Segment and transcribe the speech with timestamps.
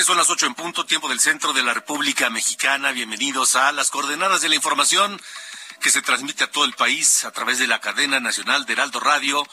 [0.00, 2.92] Son las ocho en punto, tiempo del centro de la República Mexicana.
[2.92, 5.20] Bienvenidos a las coordenadas de la información
[5.82, 9.00] que se transmite a todo el país a través de la cadena nacional de Heraldo
[9.00, 9.46] Radio,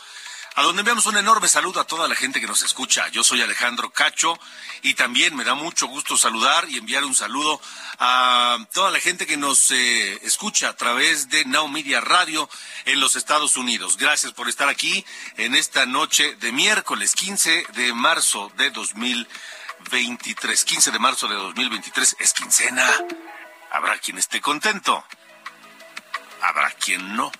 [0.56, 3.10] a donde enviamos un enorme saludo a toda la gente que nos escucha.
[3.10, 4.40] Yo soy Alejandro Cacho
[4.82, 7.62] y también me da mucho gusto saludar y enviar un saludo
[8.00, 12.50] a toda la gente que nos eh, escucha a través de Now Media Radio
[12.86, 13.98] en los Estados Unidos.
[13.98, 15.06] Gracias por estar aquí
[15.36, 18.72] en esta noche de miércoles 15 de marzo de
[19.86, 20.66] 2023.
[20.66, 22.88] 15 de marzo de 2023 es quincena.
[23.72, 25.04] Habrá quien esté contento.
[26.42, 27.32] Habrá quien no.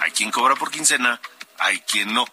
[0.00, 1.20] Hay quien cobra por quincena,
[1.58, 2.24] hay quien no.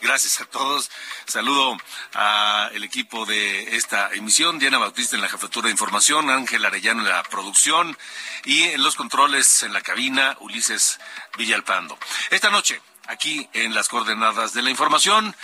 [0.00, 0.90] Gracias a todos.
[1.26, 1.76] Saludo
[2.14, 7.08] al equipo de esta emisión, Diana Bautista en la jefatura de información, Ángel Arellano en
[7.08, 7.96] la producción
[8.44, 10.98] y en los controles en la cabina, Ulises
[11.38, 11.96] Villalpando.
[12.30, 15.36] Esta noche, aquí en las coordenadas de la información,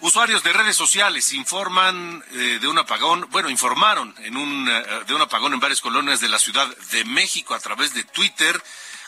[0.00, 5.14] Usuarios de redes sociales informan eh, de un apagón, bueno, informaron en un, eh, de
[5.14, 8.62] un apagón en varias colonias de la Ciudad de México a través de Twitter,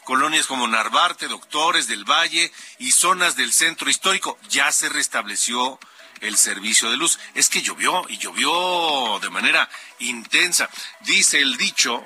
[0.04, 4.38] colonias como Narvarte, Doctores del Valle y zonas del centro histórico.
[4.48, 5.78] Ya se restableció
[6.20, 7.18] el servicio de luz.
[7.34, 9.68] Es que llovió y llovió de manera
[9.98, 10.70] intensa.
[11.00, 12.02] Dice el dicho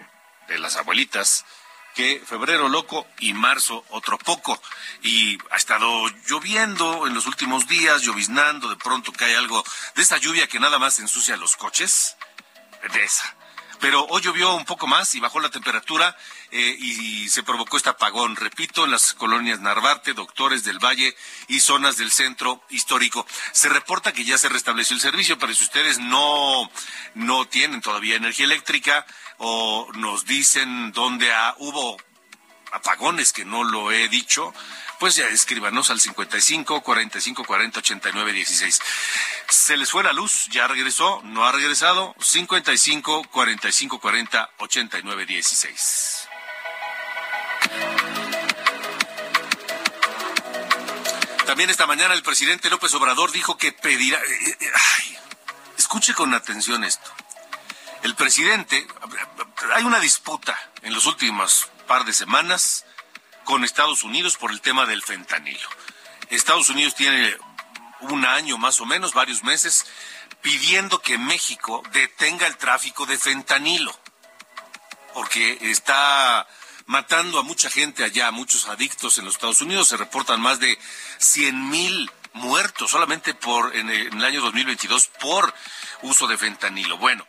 [0.48, 1.44] de las abuelitas
[2.00, 4.58] que febrero loco y marzo otro poco.
[5.02, 9.62] Y ha estado lloviendo en los últimos días, lloviznando, de pronto cae algo
[9.94, 12.16] de esa lluvia que nada más ensucia los coches.
[12.94, 13.36] De esa.
[13.80, 16.16] Pero hoy llovió un poco más y bajó la temperatura
[16.52, 21.14] eh, y se provocó este apagón, repito, en las colonias Narvarte, Doctores del Valle
[21.48, 23.26] y zonas del centro histórico.
[23.52, 26.70] Se reporta que ya se restableció el servicio, pero si ustedes no,
[27.14, 29.06] no tienen todavía energía eléctrica
[29.38, 31.96] o nos dicen dónde ha, hubo
[32.72, 34.52] apagones que no lo he dicho,
[34.98, 38.80] pues ya escríbanos al 55 45 40 89 16.
[39.48, 46.19] Se les fue la luz, ya regresó, no ha regresado, 55 45 40 89 16.
[51.46, 54.18] También esta mañana el presidente López Obrador dijo que pedirá...
[54.18, 55.18] eh, eh, ay,
[55.76, 57.10] escuche con atención esto.
[58.02, 58.86] El presidente,
[59.74, 62.86] hay una disputa en los últimos par de semanas
[63.44, 65.68] con Estados Unidos por el tema del fentanilo.
[66.30, 67.36] Estados Unidos tiene
[68.00, 69.86] un año más o menos, varios meses,
[70.40, 73.94] pidiendo que México detenga el tráfico de fentanilo,
[75.12, 76.46] porque está
[76.90, 79.86] matando a mucha gente allá, muchos adictos en los Estados Unidos.
[79.86, 80.76] Se reportan más de
[81.18, 85.54] 100 mil muertos solamente por en el, año 2022 por
[86.02, 86.98] uso de fentanilo.
[86.98, 87.24] Bueno,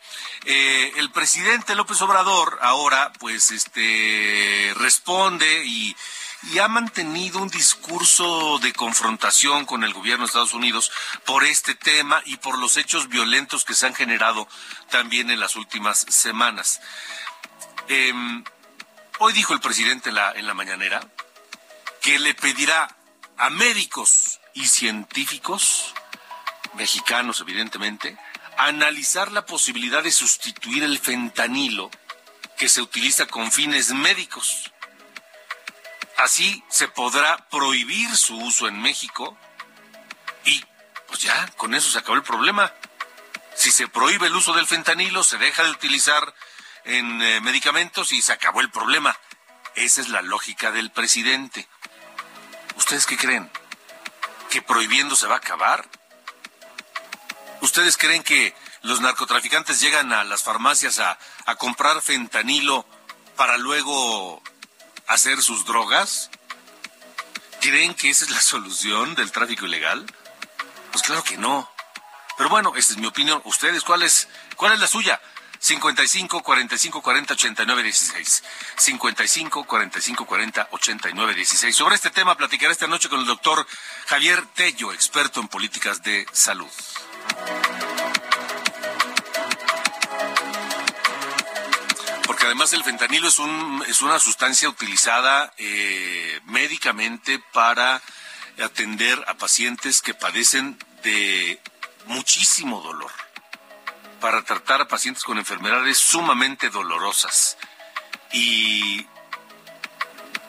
[0.46, 5.96] eh, el presidente López Obrador ahora pues este responde y,
[6.60, 10.90] ha mantenido un discurso de confrontación con el gobierno de Estados Unidos
[11.24, 14.48] por este tema y por los hechos violentos que se han generado
[14.90, 16.80] también en las últimas semanas.
[17.86, 18.12] Eh,
[19.24, 21.00] hoy dijo el presidente en la, en mañanera
[22.00, 22.96] que le pedirá
[23.38, 25.94] a médicos y científicos,
[26.74, 28.18] mexicanos evidentemente,
[28.58, 31.88] analizar la posibilidad de sustituir el fentanilo
[32.56, 34.72] que se utiliza con fines médicos.
[36.16, 39.38] Así se podrá prohibir su uso en México
[40.44, 40.64] y
[41.06, 42.72] pues ya, con eso se acabó el problema.
[43.54, 46.34] Si se prohíbe el uso del fentanilo, se deja de utilizar
[46.84, 49.16] en eh, medicamentos y se acabó el problema.
[49.74, 51.68] Esa es la lógica del presidente.
[52.76, 53.50] ¿Ustedes qué creen?
[54.50, 55.88] ¿Que prohibiendo se va a acabar?
[57.60, 62.86] ¿Ustedes creen que los narcotraficantes llegan a las farmacias a, a comprar fentanilo
[63.36, 64.42] para luego
[65.06, 66.30] hacer sus drogas?
[67.60, 70.04] ¿Creen que esa es la solución del tráfico ilegal?
[70.90, 71.70] Pues claro que no.
[72.36, 73.40] Pero bueno, esa es mi opinión.
[73.44, 75.20] ¿Ustedes cuál es, cuál es la suya?
[75.62, 78.42] 55 45 40 89 16.
[78.78, 81.76] 55 45 40 89 16.
[81.76, 83.64] Sobre este tema platicaré esta noche con el doctor
[84.06, 86.66] Javier Tello, experto en políticas de salud.
[92.26, 98.02] Porque además el fentanilo es, un, es una sustancia utilizada eh, médicamente para
[98.60, 101.60] atender a pacientes que padecen de
[102.06, 103.12] muchísimo dolor
[104.22, 107.58] para tratar a pacientes con enfermedades sumamente dolorosas.
[108.32, 109.04] Y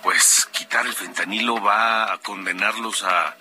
[0.04, 3.36] pues quitar el fentanilo va a condenarlos a,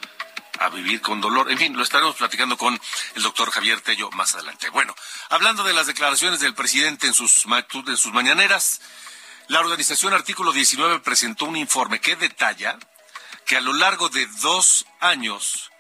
[0.58, 1.50] a vivir con dolor.
[1.50, 2.81] En fin, lo estaremos platicando con
[3.14, 4.70] el doctor Javier Tello más adelante.
[4.70, 4.96] Bueno,
[5.29, 8.81] hablando de las declaraciones del presidente en sus, en sus mañaneras,
[9.49, 12.78] la organización Artículo 19 presentó un informe que detalla
[13.44, 15.70] que a lo largo de dos años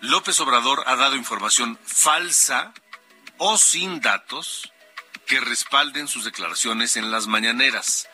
[0.00, 2.74] López Obrador ha dado información falsa
[3.38, 4.72] o sin datos
[5.26, 8.08] que respalden sus declaraciones en las mañaneras.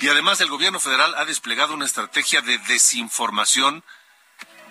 [0.00, 3.82] Y además el gobierno federal ha desplegado una estrategia de desinformación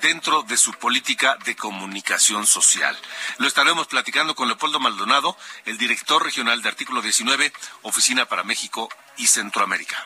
[0.02, 2.98] dentro de su política de comunicación social.
[3.38, 7.54] Lo estaremos platicando con Leopoldo Maldonado, el director regional de Artículo 19,
[7.84, 10.06] Oficina para México y Centroamérica.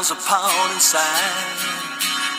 [0.00, 1.60] Inside.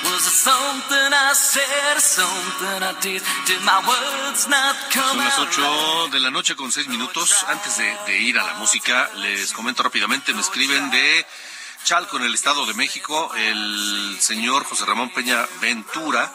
[0.03, 3.21] Was it something I said or something I did?
[3.45, 7.45] Did my words not come Son las 8 de la noche con 6 minutos.
[7.47, 11.25] Antes de, de ir a la música, les comento rápidamente, me escriben de
[11.83, 16.33] Chalco, en el Estado de México, el señor José Ramón Peña Ventura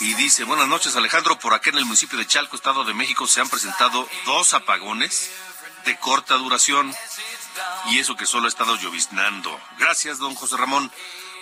[0.00, 3.28] y dice, buenas noches Alejandro, por acá en el municipio de Chalco, Estado de México,
[3.28, 5.30] se han presentado dos apagones
[5.84, 6.92] de corta duración
[7.86, 9.60] y eso que solo ha estado lloviznando.
[9.78, 10.90] Gracias, don José Ramón,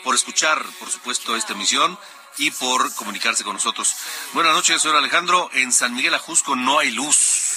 [0.05, 1.99] por escuchar, por supuesto, esta emisión
[2.39, 3.95] y por comunicarse con nosotros.
[4.33, 5.51] Buenas noches, señor Alejandro.
[5.53, 7.53] En San Miguel Ajusco no hay luz.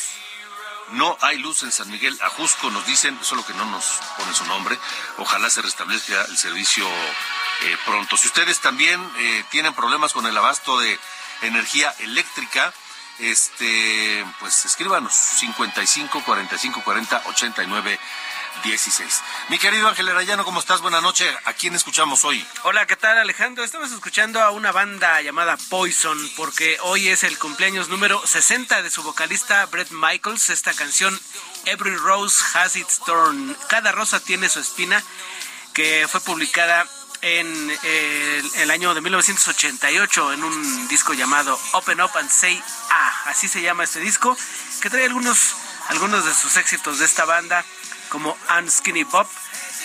[0.92, 3.86] No hay luz en San Miguel Ajusco, nos dicen, solo que no nos
[4.18, 4.78] pone su nombre.
[5.18, 8.18] Ojalá se restablezca el servicio eh, pronto.
[8.18, 11.00] Si ustedes también eh, tienen problemas con el abasto de
[11.42, 12.72] energía eléctrica,
[13.18, 18.00] este, pues escríbanos 55 45 40 89
[18.64, 19.24] 16.
[19.50, 20.82] Mi querido Ángel Arayano, ¿cómo estás?
[20.82, 21.32] Buenas noches.
[21.46, 22.46] ¿A quién escuchamos hoy?
[22.64, 23.64] Hola, ¿qué tal Alejandro?
[23.64, 28.90] Estamos escuchando a una banda llamada Poison porque hoy es el cumpleaños número 60 de
[28.90, 30.50] su vocalista Brett Michaels.
[30.50, 31.20] Esta canción
[31.66, 33.56] Every Rose Has Its Thorn.
[33.70, 35.04] Cada rosa tiene su espina
[35.74, 36.88] que fue publicada
[37.22, 37.72] en
[38.62, 42.62] el, año de 1988 en un disco llamado Open Up and Say
[42.92, 44.38] Ah, así se llama este disco,
[44.82, 45.56] que trae algunos,
[45.90, 47.66] algunos de sus éxitos de esta banda,
[48.10, 49.30] como Unskinny Pop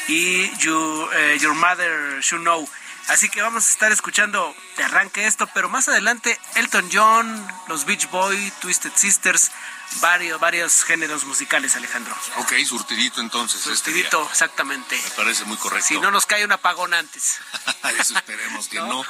[0.08, 2.69] y you, eh, Your Mother Should Know.
[3.08, 7.84] Así que vamos a estar escuchando de arranque esto, pero más adelante Elton John, los
[7.84, 9.50] Beach Boys, Twisted Sisters,
[10.00, 12.15] varios, varios géneros musicales, Alejandro.
[12.36, 13.67] Ok, surtidito entonces.
[13.67, 14.96] Este surtidito, exactamente.
[14.96, 15.89] Me parece muy correcto.
[15.89, 17.39] Si no nos cae un apagón antes.
[17.98, 19.05] Eso esperemos que ¿No?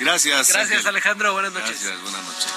[0.00, 0.48] Gracias.
[0.48, 1.32] Gracias, Alejandro.
[1.32, 1.80] Buenas noches.
[1.80, 2.52] Gracias, buenas noches.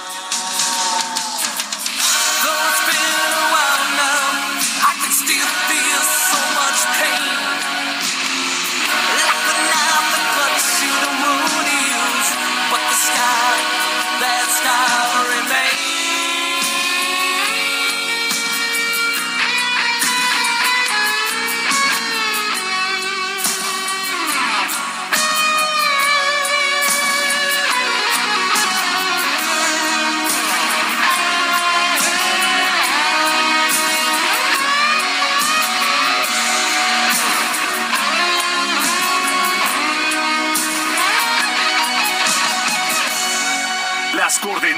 [5.11, 7.36] still feel so much pain.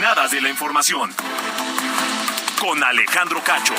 [0.10, 1.14] De la información.
[2.60, 3.76] Con Alejandro Cacho.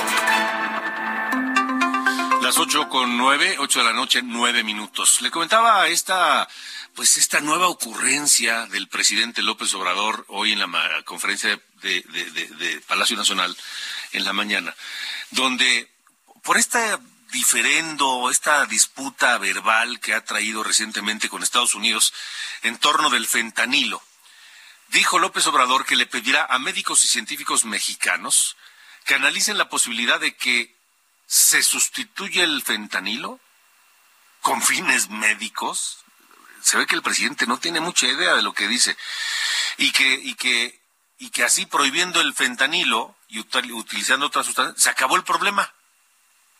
[2.40, 5.22] Las ocho con nueve, ocho de la noche, nueve minutos.
[5.22, 6.48] Le comentaba esta,
[6.94, 13.16] pues esta nueva ocurrencia del presidente López Obrador hoy en la conferencia de, de Palacio
[13.16, 13.56] Nacional
[14.12, 14.72] en la mañana,
[15.32, 15.90] donde
[16.44, 17.00] por esta
[17.32, 22.14] diferendo, esta disputa verbal que ha traído recientemente con Estados Unidos
[22.62, 24.00] en torno del fentanilo,
[24.90, 28.56] dijo López Obrador que le pedirá a médicos y científicos mexicanos
[29.04, 30.76] que analicen la posibilidad de que
[31.26, 33.40] se sustituya el fentanilo
[34.40, 35.98] con fines médicos.
[36.62, 38.96] Se ve que el presidente no tiene mucha idea de lo que dice
[39.78, 40.80] y que y que
[41.18, 45.72] y que así prohibiendo el fentanilo y utilizando otras sustancias se acabó el problema.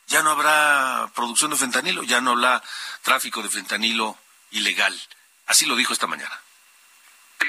[0.07, 2.63] Ya no habrá producción de fentanilo, ya no habrá
[3.03, 4.19] tráfico de fentanilo
[4.51, 4.99] ilegal.
[5.47, 6.41] Así lo dijo esta mañana.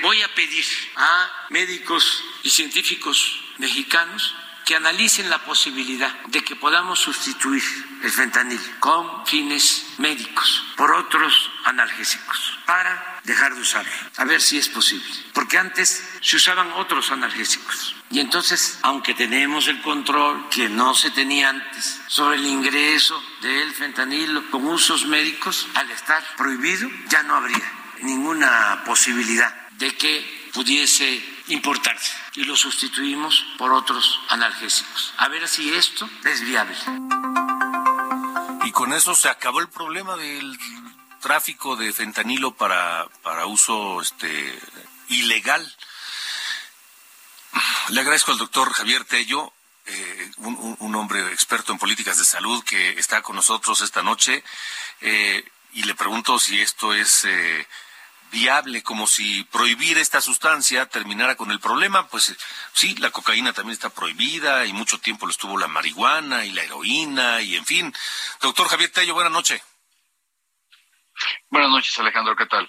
[0.02, 7.00] Voy a pedir a médicos y científicos mexicanos que analicen la posibilidad de que podamos
[7.00, 7.64] sustituir
[8.02, 14.58] el fentanil con fines médicos por otros analgésicos para dejar de usarlo, a ver si
[14.58, 17.96] es posible, porque antes se usaban otros analgésicos.
[18.10, 23.72] Y entonces, aunque tenemos el control que no se tenía antes sobre el ingreso del
[23.74, 27.72] fentanil con usos médicos, al estar prohibido, ya no habría
[28.02, 35.14] ninguna posibilidad de que pudiese importarse y lo sustituimos por otros analgésicos.
[35.18, 36.78] A ver si esto es viable.
[38.64, 40.58] Y con eso se acabó el problema del
[41.20, 44.60] tráfico de fentanilo para, para uso este,
[45.10, 45.76] ilegal.
[47.90, 49.52] Le agradezco al doctor Javier Tello,
[49.88, 54.44] eh, un, hombre experto en políticas de salud que está con nosotros esta noche,
[55.02, 57.68] eh, y le pregunto si esto es eh,
[58.32, 62.08] viable, como si prohibir esta sustancia terminara con el problema.
[62.08, 62.36] Pues
[62.74, 66.64] sí, la cocaína también está prohibida y mucho tiempo lo estuvo la marihuana y la
[66.64, 67.94] heroína y en fin.
[68.42, 69.62] Doctor Javier Tello, buenas noches.
[71.50, 72.68] Buenas noches, Alejandro, ¿qué tal?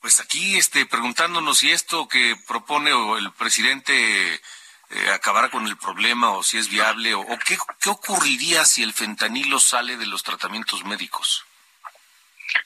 [0.00, 4.34] Pues aquí este, preguntándonos si esto que propone el presidente
[4.92, 8.92] eh, acabará con el problema o si es viable o, qué, qué ocurriría si el
[8.92, 11.44] fentanilo sale de los tratamientos médicos.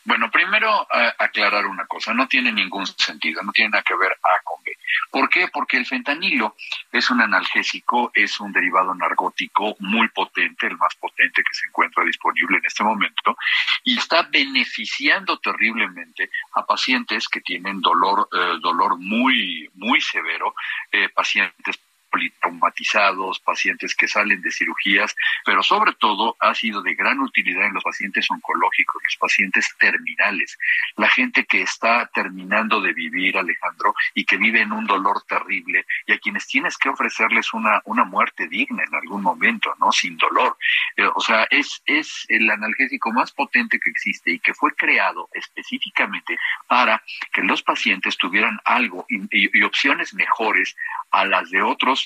[0.05, 0.87] Bueno, primero
[1.19, 4.77] aclarar una cosa, no tiene ningún sentido, no tiene nada que ver A con B.
[5.11, 5.49] ¿Por qué?
[5.49, 6.57] Porque el fentanilo
[6.93, 12.05] es un analgésico, es un derivado narcótico muy potente, el más potente que se encuentra
[12.05, 13.37] disponible en este momento,
[13.83, 20.55] y está beneficiando terriblemente a pacientes que tienen dolor, eh, dolor muy, muy severo,
[20.91, 21.79] eh, pacientes
[22.15, 27.75] politraumatizados, pacientes que salen de cirugías, pero sobre todo ha sido de gran utilidad en
[27.75, 30.57] los pacientes oncológicos, los pacientes terminales,
[30.97, 35.85] la gente que está terminando de vivir, Alejandro, y que vive en un dolor terrible
[36.07, 39.91] y a quienes tienes que ofrecerles una, una muerte digna en algún momento, ¿no?
[39.91, 40.57] Sin dolor.
[40.97, 45.29] Eh, o sea, es, es el analgésico más potente que existe y que fue creado
[45.33, 47.03] específicamente para
[47.33, 50.77] que los pacientes tuvieran algo y opciones mejores
[51.11, 52.04] a las de otros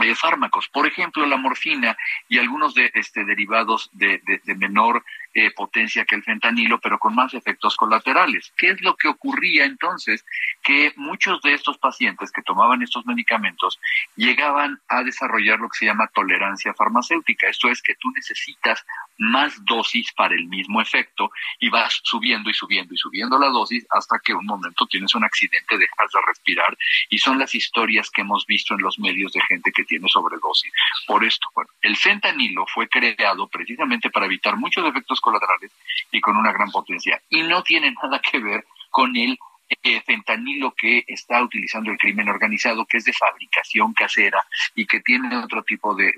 [0.00, 1.96] eh, fármacos, por ejemplo la morfina
[2.28, 7.14] y algunos de este derivados de, de menor eh, potencia que el fentanilo, pero con
[7.14, 8.52] más efectos colaterales.
[8.56, 10.24] ¿Qué es lo que ocurría entonces?
[10.62, 13.80] Que muchos de estos pacientes que tomaban estos medicamentos
[14.16, 17.48] llegaban a desarrollar lo que se llama tolerancia farmacéutica.
[17.48, 18.84] Esto es que tú necesitas
[19.18, 23.86] más dosis para el mismo efecto y vas subiendo y subiendo y subiendo la dosis
[23.90, 26.76] hasta que un momento tienes un accidente, dejas de respirar
[27.08, 30.72] y son las historias que hemos visto en los medios de gente que tiene sobredosis.
[31.06, 35.72] Por esto, bueno, el fentanilo fue creado precisamente para evitar muchos efectos colaterales
[36.10, 37.22] y con una gran potencia.
[37.30, 39.38] Y no tiene nada que ver con el
[39.82, 45.00] eh, fentanilo que está utilizando el crimen organizado, que es de fabricación casera y que
[45.00, 46.12] tiene otro tipo de,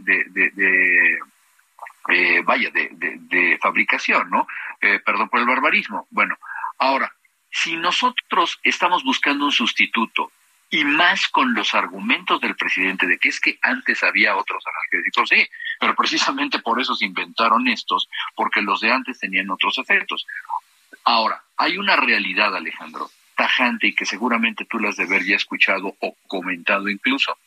[2.09, 4.49] eh, vaya, de, fabricación, ¿no?
[4.81, 6.09] Eh, perdón por el barbarismo.
[6.11, 6.37] Bueno,
[6.79, 7.13] ahora,
[7.51, 10.33] si nosotros estamos buscando un sustituto
[10.75, 15.29] y más con los argumentos del presidente de que es que antes había otros analgésicos,
[15.29, 15.47] sí,
[15.79, 20.27] pero precisamente por eso se inventaron estos, porque los de antes tenían otros efectos.
[21.05, 25.95] Ahora, hay una realidad, Alejandro, tajante y que seguramente tú las de haber ya escuchado
[26.01, 27.39] o comentado incluso.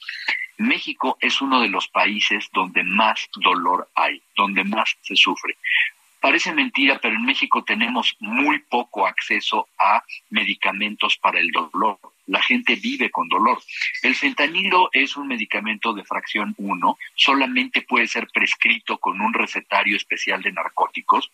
[0.57, 5.57] México es uno de los países donde más dolor hay, donde más se sufre.
[6.21, 12.41] Parece mentira, pero en México tenemos muy poco acceso a medicamentos para el dolor la
[12.41, 13.59] gente vive con dolor.
[14.03, 19.97] El fentanilo es un medicamento de fracción 1, solamente puede ser prescrito con un recetario
[19.97, 21.31] especial de narcóticos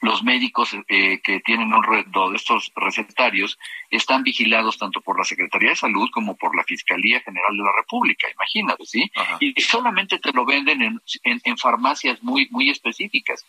[0.00, 3.58] los médicos eh, que tienen un de estos recetarios
[3.90, 7.72] están vigilados tanto por la Secretaría de Salud como por la Fiscalía General de la
[7.76, 9.10] República, imagínate, ¿sí?
[9.40, 13.46] Y solamente te lo venden en, en, farmacias muy, muy específicas.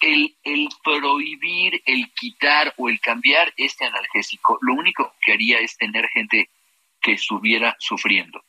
[0.00, 5.76] El, el prohibir, el quitar o el cambiar este analgésico, lo único que haría es
[5.76, 6.50] tener gente
[7.00, 8.42] que estuviera sufriendo.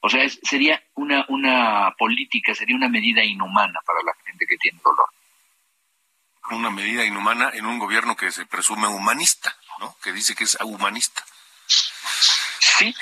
[0.00, 4.78] O sea, sería una, una política, sería una medida inhumana para la gente que tiene
[4.82, 5.06] dolor
[6.54, 9.96] una medida inhumana en un gobierno que se presume humanista, ¿no?
[10.02, 11.24] Que dice que es humanista.
[11.66, 12.94] Sí,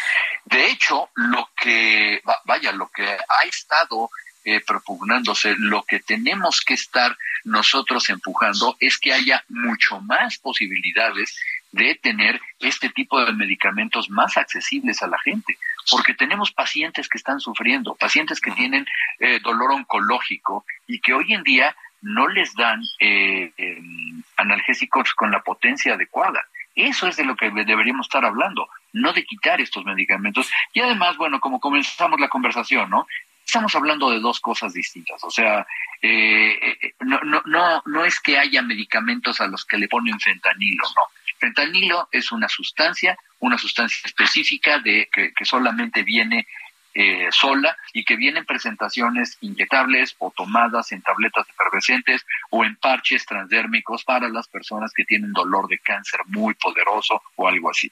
[0.45, 4.11] de hecho, lo que, vaya, lo que ha estado
[4.45, 11.38] eh, propugnándose, lo que tenemos que estar nosotros empujando es que haya mucho más posibilidades
[11.73, 15.59] de tener este tipo de medicamentos más accesibles a la gente,
[15.90, 18.87] porque tenemos pacientes que están sufriendo, pacientes que tienen
[19.19, 25.31] eh, dolor oncológico y que hoy en día no les dan eh, em, analgésicos con
[25.31, 26.45] la potencia adecuada.
[26.75, 30.50] Eso es de lo que deberíamos estar hablando, no de quitar estos medicamentos.
[30.73, 33.07] Y además, bueno, como comenzamos la conversación, ¿no?
[33.45, 35.25] Estamos hablando de dos cosas distintas.
[35.25, 35.67] O sea,
[36.00, 40.21] eh, eh, no, no, no, no es que haya medicamentos a los que le ponen
[40.21, 41.02] fentanilo, no.
[41.38, 46.47] Fentanilo es una sustancia, una sustancia específica de que, que solamente viene
[47.00, 53.25] eh, sola y que vienen presentaciones inyectables o tomadas en tabletas efervescentes o en parches
[53.25, 57.88] transdérmicos para las personas que tienen dolor de cáncer muy poderoso o algo así.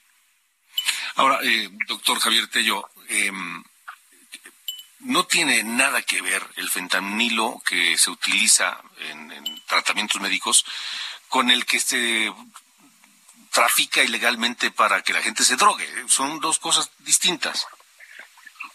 [1.15, 3.63] Ahora, eh, doctor Javier Tello, em,
[5.03, 8.77] no tiene nada que ver el fentanilo que se utiliza
[9.11, 10.67] en, en tratamientos médicos
[11.29, 12.33] con el que se
[13.53, 15.87] trafica ilegalmente para que la gente se drogue.
[16.09, 17.69] Son dos cosas distintas.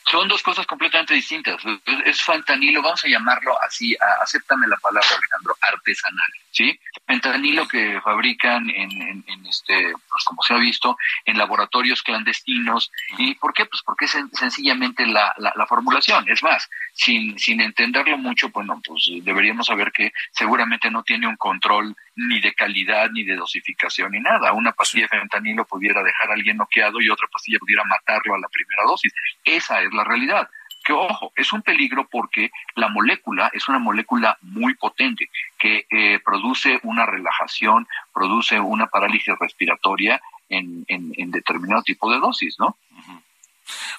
[0.10, 1.62] Son dos cosas completamente distintas.
[2.06, 6.80] Es, fentanilo, vamos a llamarlo así, acéptame la palabra, Alejandro, artesanal, ¿sí?
[7.12, 12.90] Fentanilo que fabrican en, este, pues como se ha visto, en laboratorios clandestinos.
[13.18, 13.66] ¿Y por qué?
[13.66, 16.24] Pues porque es sencillamente la, la, la formulación.
[16.30, 21.36] Es más, sin, sin entenderlo mucho, bueno, pues deberíamos saber que seguramente no tiene un
[21.36, 24.54] control ni de calidad, ni de dosificación, ni nada.
[24.54, 28.40] Una pastilla de fentanilo pudiera dejar a alguien noqueado y otra pastilla pudiera matarlo a
[28.40, 29.14] la primera dosis.
[29.44, 30.50] Esa es la realidad.
[30.84, 36.20] Que ojo, es un peligro porque la molécula es una molécula muy potente que eh,
[36.26, 42.78] produce una relajación, produce una parálisis respiratoria en, en, determinado tipo de dosis, ¿no?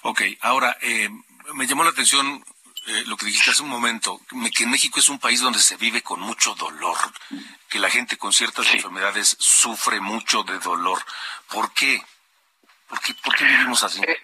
[0.03, 1.09] Ok, ahora, eh,
[1.53, 2.43] me llamó la atención
[2.85, 4.19] eh, lo que dijiste hace un momento,
[4.53, 6.97] que México es un país donde se vive con mucho dolor,
[7.69, 10.99] que la gente con ciertas enfermedades sufre mucho de dolor.
[11.49, 12.01] ¿Por qué?
[12.89, 14.01] ¿Por qué, por qué vivimos así?
[14.01, 14.17] Eh,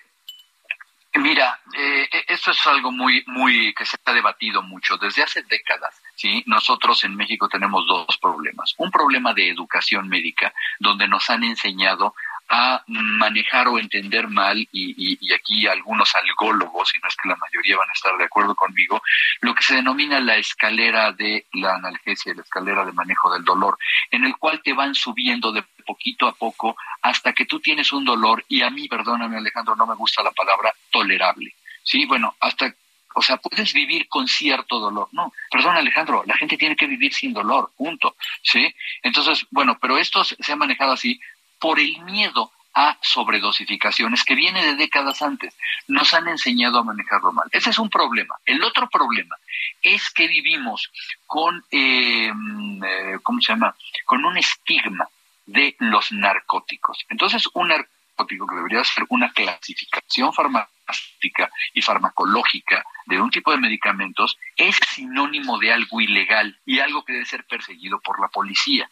[1.20, 6.02] mira, eh, esto es algo muy, muy que se ha debatido mucho desde hace décadas.
[6.16, 8.74] Sí, nosotros en México tenemos dos problemas.
[8.78, 12.14] Un problema de educación médica, donde nos han enseñado
[12.50, 17.36] a manejar o entender mal, y, y, aquí algunos algólogos, y no es que la
[17.36, 19.02] mayoría van a estar de acuerdo conmigo,
[19.42, 23.78] lo que se denomina la escalera de la analgesia, la escalera de manejo del dolor,
[24.10, 28.04] en el cual te van subiendo de poquito a poco hasta que tú tienes un
[28.04, 31.54] dolor, y a mí, perdóname Alejandro, no me gusta la palabra tolerable.
[31.84, 32.74] Sí, bueno, hasta
[33.16, 35.10] o sea, puedes vivir con cierto dolor.
[35.12, 38.16] No, perdón Alejandro, la gente tiene que vivir sin dolor, punto.
[38.42, 38.74] ¿Sí?
[39.02, 41.20] Entonces, bueno, pero esto se ha manejado así
[41.60, 45.56] por el miedo a sobredosificaciones que viene de décadas antes.
[45.88, 47.48] Nos han enseñado a manejarlo mal.
[47.52, 48.36] Ese es un problema.
[48.46, 49.36] El otro problema
[49.82, 50.90] es que vivimos
[51.26, 53.76] con, eh, eh, ¿cómo se llama?
[54.06, 55.08] Con un estigma
[55.46, 57.06] de los narcóticos.
[57.10, 63.58] Entonces, un narcótico que debería ser una clasificación farmacéutica y farmacológica de un tipo de
[63.58, 68.90] medicamentos es sinónimo de algo ilegal y algo que debe ser perseguido por la policía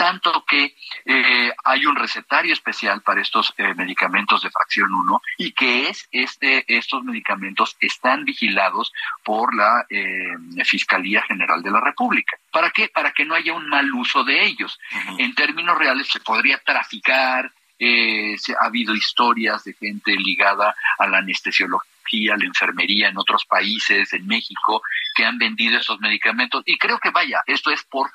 [0.00, 5.52] tanto que eh, hay un recetario especial para estos eh, medicamentos de fracción 1 y
[5.52, 12.38] que es este estos medicamentos están vigilados por la eh, Fiscalía General de la República.
[12.50, 12.88] ¿Para qué?
[12.88, 14.80] Para que no haya un mal uso de ellos.
[15.18, 21.18] En términos reales se podría traficar, se, ha habido historias de gente ligada a la
[21.18, 24.80] anestesiología, a la enfermería en otros países, en México,
[25.14, 26.62] que han vendido esos medicamentos.
[26.64, 28.10] Y creo que vaya, esto es por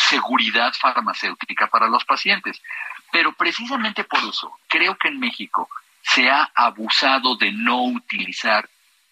[0.00, 2.60] seguridad farmacéutica para los pacientes.
[3.12, 5.68] Pero precisamente por eso creo que en México
[6.02, 8.68] se ha abusado de no utilizar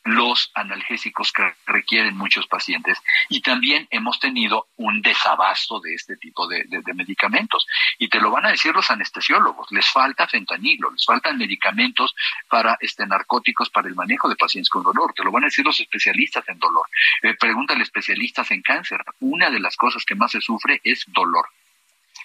[0.08, 6.46] los analgésicos que requieren muchos pacientes y también hemos tenido un desabasto de este tipo
[6.46, 7.66] de, medicamentos.
[7.98, 12.14] Y te lo van a decir los anestesiólogos, les falta fentanilo, les faltan medicamentos
[12.48, 15.64] para este narcóticos para el manejo de pacientes con dolor, te lo van a decir
[15.64, 16.86] los especialistas en dolor.
[17.22, 21.48] Eh, pregúntale especialistas en cáncer, una de las cosas que más se sufre es dolor.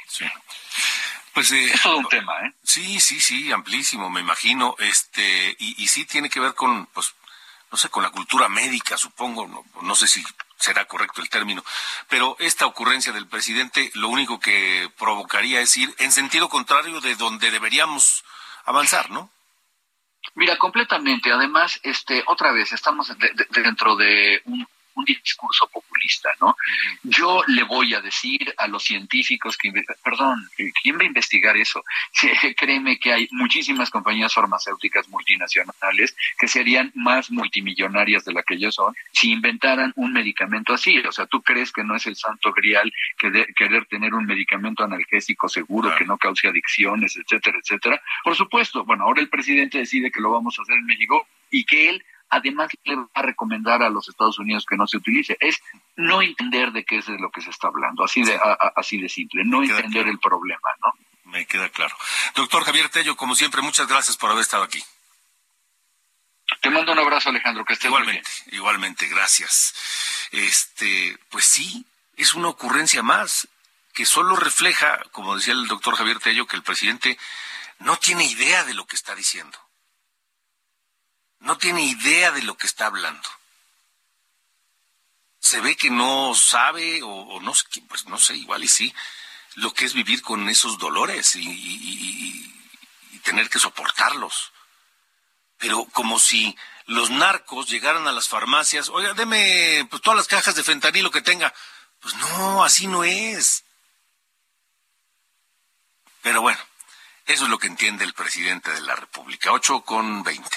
[0.07, 0.25] Sí.
[1.33, 2.53] Pues eh, es todo un tema, ¿eh?
[2.63, 4.75] Sí, sí, sí, amplísimo, me imagino.
[4.77, 7.15] Este y, y sí tiene que ver con, pues,
[7.73, 10.23] no sé, con la cultura médica, supongo, no, sé si
[10.57, 11.63] será correcto el término,
[12.07, 17.15] pero esta ocurrencia del presidente lo único que provocaría es ir en sentido contrario de
[17.15, 18.23] donde deberíamos
[18.65, 19.31] avanzar, ¿no?
[20.35, 21.31] Mira, completamente.
[21.31, 23.11] Además, este, otra vez, estamos
[23.49, 26.55] dentro de un, un discurso populista, ¿no?
[27.03, 29.71] Yo le voy a decir a los científicos que,
[30.03, 30.49] perdón,
[30.81, 31.83] ¿quién va a investigar eso?
[32.57, 38.75] Créeme que hay muchísimas compañías farmacéuticas multinacionales que serían más multimillonarias de la que ellos
[38.75, 40.99] son si inventaran un medicamento así.
[40.99, 44.83] O sea, ¿tú crees que no es el santo grial que querer tener un medicamento
[44.83, 48.01] analgésico seguro que no cause adicciones, etcétera, etcétera?
[48.23, 51.65] Por supuesto, bueno, ahora el presidente decide que lo vamos a hacer en México y
[51.65, 52.03] que él
[52.33, 55.37] además le va a recomendar a los Estados Unidos que no se utilice.
[55.39, 55.61] Es
[55.95, 58.39] no entender de qué es de lo que se está hablando, así de,
[58.75, 60.93] así de simple, no entender el problema, ¿no?
[61.31, 61.95] Me queda claro.
[62.35, 64.83] Doctor Javier Tello, como siempre, muchas gracias por haber estado aquí.
[66.61, 69.73] Te mando un abrazo, Alejandro, que estés igualmente, igualmente, gracias.
[70.31, 71.85] Este, pues sí,
[72.17, 73.47] es una ocurrencia más
[73.93, 77.17] que solo refleja, como decía el doctor Javier Tello, que el presidente
[77.79, 79.57] no tiene idea de lo que está diciendo
[81.43, 83.29] no tiene idea de lo que está hablando.
[85.39, 87.53] Se ve que no sabe, o, no,
[87.89, 88.93] pues no sé, igual y sí,
[89.55, 92.49] lo que es vivir con esos dolores y,
[93.23, 94.51] tener que soportarlos.
[95.57, 100.55] Pero como si los narcos llegaran a las farmacias, oiga, deme pues, todas las cajas
[100.55, 101.53] de fentanilo que tenga.
[102.01, 103.63] Pues no, así no es.
[106.21, 106.59] Pero bueno,
[107.25, 109.53] eso es lo que entiende el presidente de la República.
[109.53, 110.49] 8 con 20.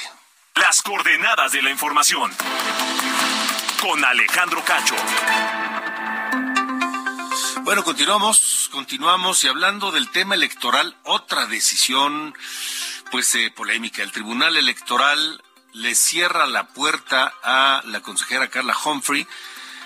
[0.61, 2.33] Las coordenadas de la información.
[3.81, 4.95] Con Alejandro Cacho.
[7.63, 12.35] Bueno, continuamos, continuamos y hablando del tema electoral, otra decisión,
[13.11, 14.03] pues eh, polémica.
[14.03, 15.43] El Tribunal Electoral
[15.73, 19.27] le cierra la puerta a la consejera Carla Humphrey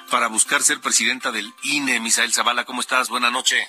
[0.08, 1.98] para buscar ser presidenta del INE.
[1.98, 3.08] Misael Zavala, ¿cómo estás?
[3.08, 3.66] Buenas noches.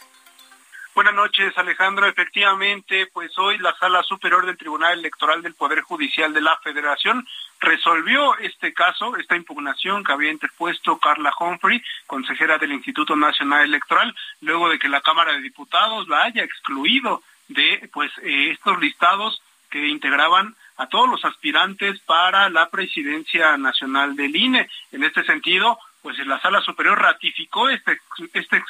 [0.93, 2.05] Buenas noches, Alejandro.
[2.05, 7.25] Efectivamente, pues hoy la Sala Superior del Tribunal Electoral del Poder Judicial de la Federación
[7.61, 14.13] resolvió este caso, esta impugnación que había interpuesto Carla Humphrey, consejera del Instituto Nacional Electoral,
[14.41, 19.41] luego de que la Cámara de Diputados la haya excluido de pues eh, estos listados
[19.69, 24.69] que integraban a todos los aspirantes para la presidencia nacional del INE.
[24.91, 27.99] En este sentido, pues la sala superior ratificó este,
[28.33, 28.63] este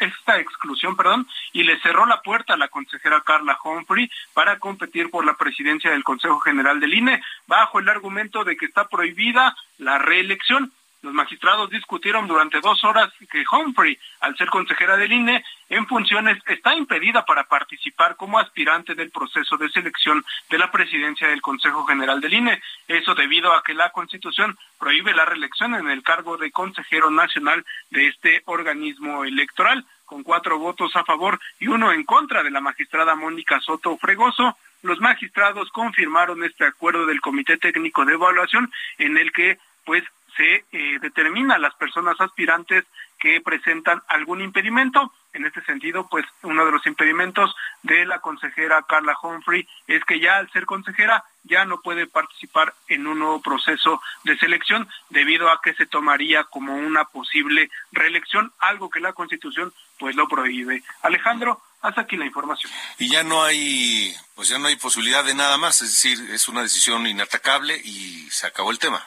[0.00, 5.10] esta exclusión perdón, y le cerró la puerta a la consejera Carla Humphrey para competir
[5.10, 9.54] por la presidencia del Consejo General del INE bajo el argumento de que está prohibida
[9.78, 10.72] la reelección.
[11.02, 16.36] Los magistrados discutieron durante dos horas que Humphrey, al ser consejera del INE, en funciones
[16.46, 21.86] está impedida para participar como aspirante del proceso de selección de la presidencia del Consejo
[21.86, 22.62] General del INE.
[22.86, 27.64] Eso debido a que la Constitución prohíbe la reelección en el cargo de consejero nacional
[27.88, 29.86] de este organismo electoral.
[30.04, 34.58] Con cuatro votos a favor y uno en contra de la magistrada Mónica Soto Fregoso,
[34.82, 40.04] los magistrados confirmaron este acuerdo del Comité Técnico de Evaluación en el que pues
[40.40, 42.86] se eh, determina las personas aspirantes
[43.18, 45.12] que presentan algún impedimento.
[45.34, 50.18] En este sentido, pues uno de los impedimentos de la consejera Carla Humphrey es que
[50.18, 55.50] ya al ser consejera ya no puede participar en un nuevo proceso de selección debido
[55.50, 60.82] a que se tomaría como una posible reelección, algo que la Constitución pues lo prohíbe.
[61.02, 62.72] Alejandro, hasta aquí la información.
[62.98, 66.48] Y ya no hay, pues ya no hay posibilidad de nada más, es decir, es
[66.48, 69.06] una decisión inatacable y se acabó el tema.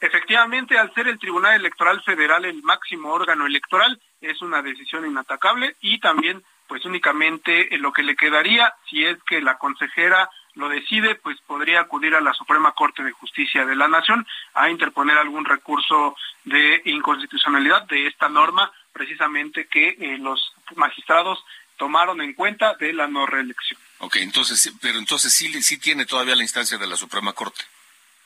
[0.00, 5.76] Efectivamente, al ser el Tribunal Electoral Federal el máximo órgano electoral, es una decisión inatacable
[5.80, 11.14] y también, pues únicamente lo que le quedaría, si es que la consejera lo decide,
[11.16, 15.44] pues podría acudir a la Suprema Corte de Justicia de la Nación a interponer algún
[15.44, 21.44] recurso de inconstitucionalidad de esta norma, precisamente que eh, los magistrados
[21.76, 23.80] tomaron en cuenta de la no reelección.
[23.98, 27.64] Ok, entonces, pero entonces sí, sí tiene todavía la instancia de la Suprema Corte.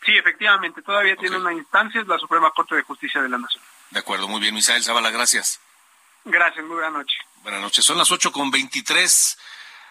[0.05, 3.63] Sí, efectivamente, todavía tiene una instancia, es la Suprema Corte de Justicia de la Nación.
[3.91, 5.61] De acuerdo, muy bien, Misael Zavala, gracias.
[6.25, 7.17] Gracias, muy buena noche.
[7.43, 9.39] Buenas noches, son las ocho con veintitrés.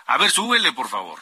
[0.07, 1.19] A ver, súbele, por favor.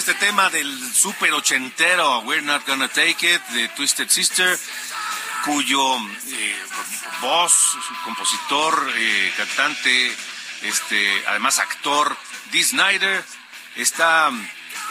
[0.00, 4.58] Este tema del super ochentero We're Not Gonna Take It de Twisted Sister,
[5.44, 6.56] cuyo eh,
[7.20, 10.16] voz, compositor, eh, cantante,
[10.62, 12.16] este, además actor,
[12.50, 13.22] Dee Snyder,
[13.76, 14.30] está,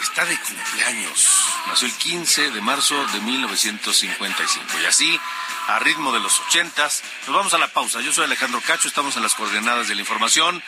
[0.00, 1.28] está de cumpleaños.
[1.66, 5.20] Nació el 15 de marzo de 1955 y así
[5.66, 7.02] a ritmo de los ochentas.
[7.26, 8.00] Nos vamos a la pausa.
[8.00, 10.62] Yo soy Alejandro Cacho, estamos en las coordenadas de la información.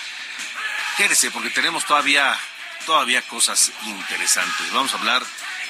[0.97, 2.37] Quédese porque tenemos todavía,
[2.87, 4.73] todavía cosas interesantes.
[4.73, 5.23] Vamos a hablar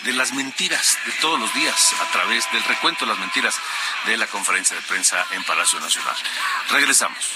[0.04, 3.54] de las mentiras de todos los días a través del recuento de las mentiras
[4.06, 6.16] de la conferencia de prensa en Palacio Nacional.
[6.70, 7.32] Regresamos.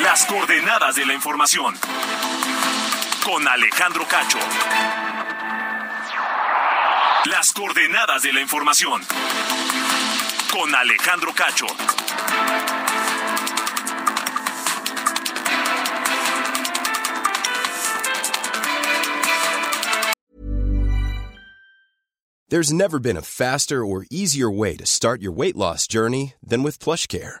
[0.00, 1.78] Las coordenadas de la información.
[3.24, 4.38] Con Alejandro Cacho.
[7.30, 9.02] Las coordenadas de la información.
[10.52, 11.66] Con Alejandro Cacho.
[22.48, 26.62] There's never been a faster or easier way to start your weight loss journey than
[26.62, 27.40] with PlushCare.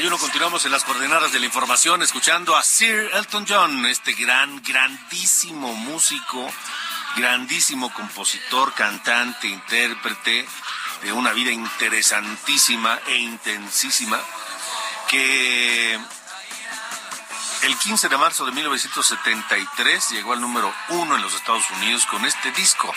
[0.00, 4.62] 31 continuamos en las coordenadas de la información escuchando a Sir Elton John, este gran,
[4.62, 6.50] grandísimo músico,
[7.16, 10.46] grandísimo compositor, cantante, intérprete
[11.02, 14.18] de una vida interesantísima e intensísima
[15.10, 16.00] que
[17.64, 22.24] el 15 de marzo de 1973 llegó al número uno en los Estados Unidos con
[22.24, 22.90] este disco.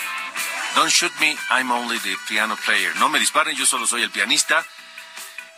[0.74, 2.96] Don't Shoot Me, I'm Only the Piano Player.
[2.96, 4.64] No me disparen, yo solo soy el pianista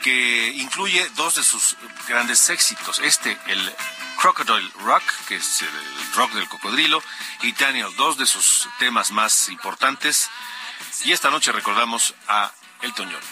[0.03, 1.77] que incluye dos de sus
[2.09, 2.99] grandes éxitos.
[3.01, 3.75] Este, el
[4.21, 7.03] Crocodile Rock, que es el rock del cocodrilo,
[7.43, 10.31] y Daniel, dos de sus temas más importantes.
[11.05, 13.23] Y esta noche recordamos a Elton John.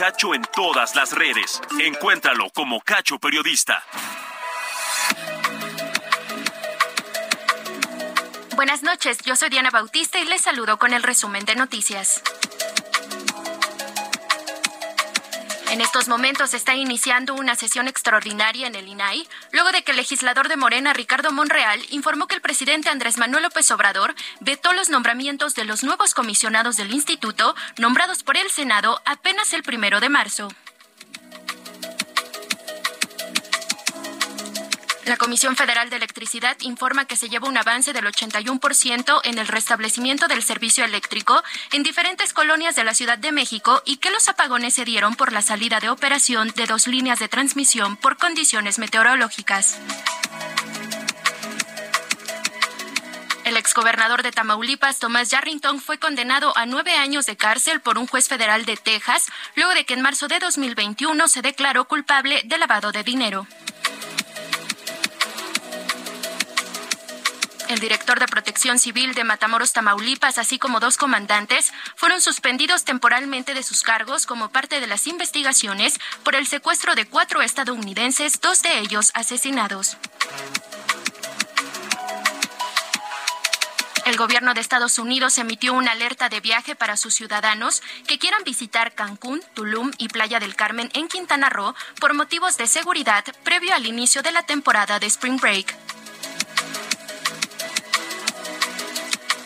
[0.00, 1.60] Cacho en todas las redes.
[1.78, 3.84] Encuéntralo como Cacho Periodista.
[8.56, 12.22] Buenas noches, yo soy Diana Bautista y les saludo con el resumen de noticias.
[15.70, 19.98] En estos momentos está iniciando una sesión extraordinaria en el INAI, luego de que el
[19.98, 24.88] legislador de Morena, Ricardo Monreal, informó que el presidente Andrés Manuel López Obrador vetó los
[24.88, 30.08] nombramientos de los nuevos comisionados del instituto, nombrados por el Senado apenas el primero de
[30.08, 30.48] marzo.
[35.06, 39.48] La Comisión Federal de Electricidad informa que se lleva un avance del 81% en el
[39.48, 44.28] restablecimiento del servicio eléctrico en diferentes colonias de la Ciudad de México y que los
[44.28, 48.78] apagones se dieron por la salida de operación de dos líneas de transmisión por condiciones
[48.78, 49.78] meteorológicas.
[53.44, 58.06] El exgobernador de Tamaulipas, Tomás Yarrington, fue condenado a nueve años de cárcel por un
[58.06, 62.58] juez federal de Texas, luego de que en marzo de 2021 se declaró culpable de
[62.58, 63.46] lavado de dinero.
[67.70, 73.54] El director de Protección Civil de Matamoros, Tamaulipas, así como dos comandantes, fueron suspendidos temporalmente
[73.54, 78.62] de sus cargos como parte de las investigaciones por el secuestro de cuatro estadounidenses, dos
[78.62, 79.96] de ellos asesinados.
[84.04, 88.42] El gobierno de Estados Unidos emitió una alerta de viaje para sus ciudadanos que quieran
[88.42, 93.72] visitar Cancún, Tulum y Playa del Carmen en Quintana Roo por motivos de seguridad previo
[93.72, 95.99] al inicio de la temporada de Spring Break.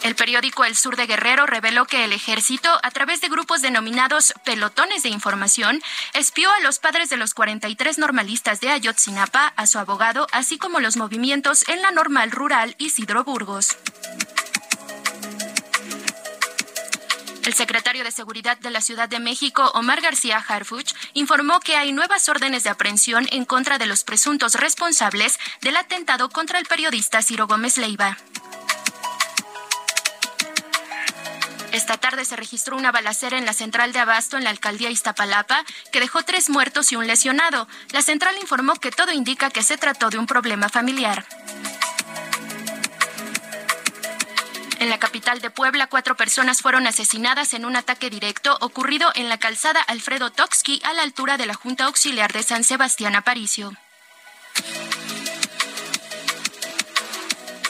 [0.05, 4.35] El periódico El Sur de Guerrero reveló que el ejército, a través de grupos denominados
[4.45, 9.79] pelotones de información, espió a los padres de los 43 normalistas de Ayotzinapa, a su
[9.79, 13.79] abogado, así como los movimientos en la normal rural Isidro Burgos.
[17.47, 21.93] El secretario de Seguridad de la Ciudad de México, Omar García Harfuch, informó que hay
[21.93, 27.23] nuevas órdenes de aprehensión en contra de los presuntos responsables del atentado contra el periodista
[27.23, 28.19] Ciro Gómez Leiva.
[31.75, 35.65] Esta tarde se registró una balacera en la central de Abasto en la alcaldía Iztapalapa
[35.91, 37.67] que dejó tres muertos y un lesionado.
[37.91, 41.27] La central informó que todo indica que se trató de un problema familiar.
[44.79, 49.29] En la capital de Puebla, cuatro personas fueron asesinadas en un ataque directo ocurrido en
[49.29, 53.73] la calzada Alfredo Toxqui a la altura de la Junta Auxiliar de San Sebastián Aparicio.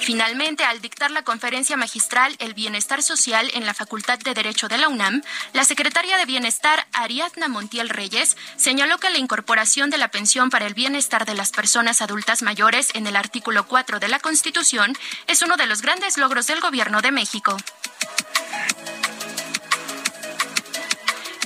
[0.05, 4.77] Finalmente, al dictar la conferencia magistral El Bienestar Social en la Facultad de Derecho de
[4.77, 5.23] la UNAM,
[5.55, 10.67] la secretaria de Bienestar, Ariadna Montiel Reyes, señaló que la incorporación de la pensión para
[10.67, 14.93] el bienestar de las personas adultas mayores en el artículo 4 de la Constitución
[15.27, 17.57] es uno de los grandes logros del Gobierno de México.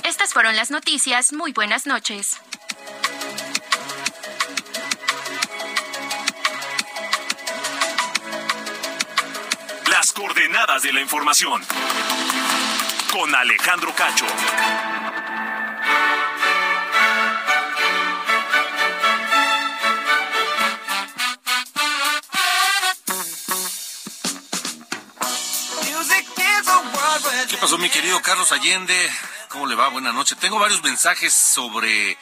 [0.03, 1.31] Estas fueron las noticias.
[1.31, 2.41] Muy buenas noches.
[10.19, 11.65] Coordenadas de la información.
[13.09, 14.25] Con Alejandro Cacho.
[27.49, 28.93] ¿Qué pasó, mi querido Carlos Allende?
[29.47, 29.87] ¿Cómo le va?
[29.87, 30.37] Buenas noches.
[30.37, 32.17] Tengo varios mensajes sobre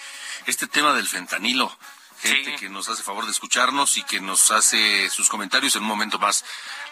[0.45, 1.75] este tema del fentanilo.
[2.21, 5.75] Gente que nos hace favor de escucharnos y que nos hace sus comentarios.
[5.75, 6.43] En un momento más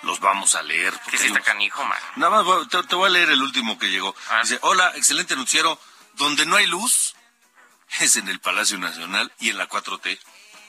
[0.03, 0.93] los vamos a leer.
[1.09, 1.97] ¿Qué es unos- canijo, man?
[2.15, 4.15] Nada más te, te voy a leer el último que llegó.
[4.29, 4.41] Ah.
[4.43, 5.79] Dice, hola, excelente noticiero.
[6.13, 7.13] Donde no hay luz
[7.99, 10.17] es en el Palacio Nacional y en la 4T.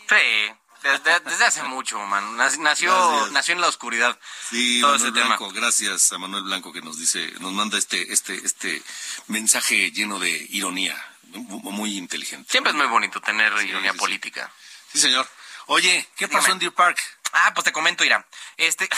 [0.09, 2.37] Sí, desde, desde hace mucho, man.
[2.37, 3.33] Nac- Nació, Gracias.
[3.33, 4.19] nació en la oscuridad.
[4.51, 5.37] Sí, todo Manuel ese tema.
[5.37, 8.83] Blanco, gracias a Manuel Blanco que nos dice, nos manda este, este, este
[9.29, 10.97] mensaje lleno de ironía,
[11.39, 12.51] muy inteligente.
[12.51, 14.51] Siempre es muy bonito tener Sí, ironía sí, política.
[14.93, 15.29] Sí, señor.
[15.67, 16.99] Oye, ¿qué pasó en Deer Park?
[17.33, 18.25] Ah, pues te comento, Ira.
[18.57, 18.89] Este,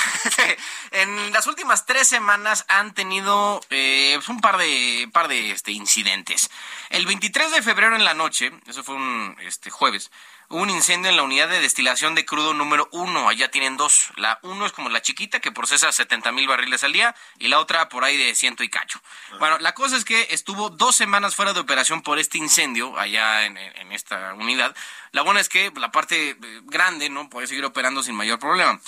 [0.93, 5.73] en las últimas tres semanas han tenido eh, pues, un par de, par de este,
[5.73, 6.51] incidentes.
[6.91, 10.11] El 23 de febrero en la noche, eso fue un este, jueves,
[10.51, 13.29] un incendio en la unidad de destilación de crudo número uno.
[13.29, 14.11] Allá tienen dos.
[14.17, 17.59] La uno es como la chiquita que procesa 70 mil barriles al día y la
[17.59, 19.01] otra por ahí de ciento y cacho.
[19.39, 23.45] Bueno, la cosa es que estuvo dos semanas fuera de operación por este incendio allá
[23.45, 24.75] en, en- esta unidad.
[25.13, 28.81] La buena es que la parte eh, grande no puede seguir operando sin mayor problema.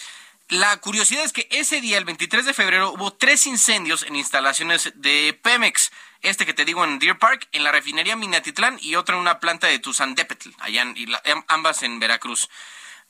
[0.49, 4.93] La curiosidad es que ese día, el 23 de febrero, hubo tres incendios en instalaciones
[4.97, 5.93] de Pemex.
[6.23, 9.41] Este que te digo en Deer Park, en la refinería Minatitlán y otro en una
[9.41, 11.07] planta de Tuzandépetl, allá en, y
[11.49, 12.49] ambas en Veracruz.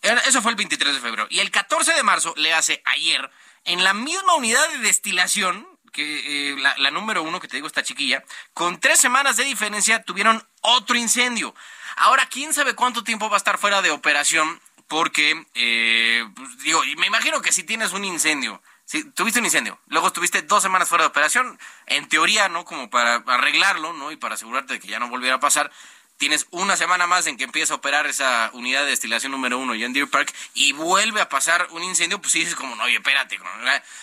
[0.02, 1.26] Era- Eso fue el 23 de febrero.
[1.30, 3.30] Y el 14 de marzo, le hace ayer,
[3.64, 7.66] en la misma unidad de destilación, que eh, la, la número uno que te digo,
[7.66, 8.22] esta chiquilla,
[8.54, 11.52] con tres semanas de diferencia tuvieron otro incendio.
[11.96, 16.84] Ahora, quién sabe cuánto tiempo va a estar fuera de operación, porque, eh, pues, digo,
[16.84, 20.64] y me imagino que si tienes un incendio, si tuviste un incendio, luego estuviste dos
[20.64, 22.64] semanas fuera de operación, en teoría, ¿no?
[22.64, 24.10] Como para arreglarlo, ¿no?
[24.10, 25.70] Y para asegurarte de que ya no volviera a pasar,
[26.16, 29.76] tienes una semana más en que empieza a operar esa unidad de destilación número uno
[29.76, 32.82] ya en Deer Park y vuelve a pasar un incendio, pues sí dices como, no,
[32.82, 33.38] oye, espérate,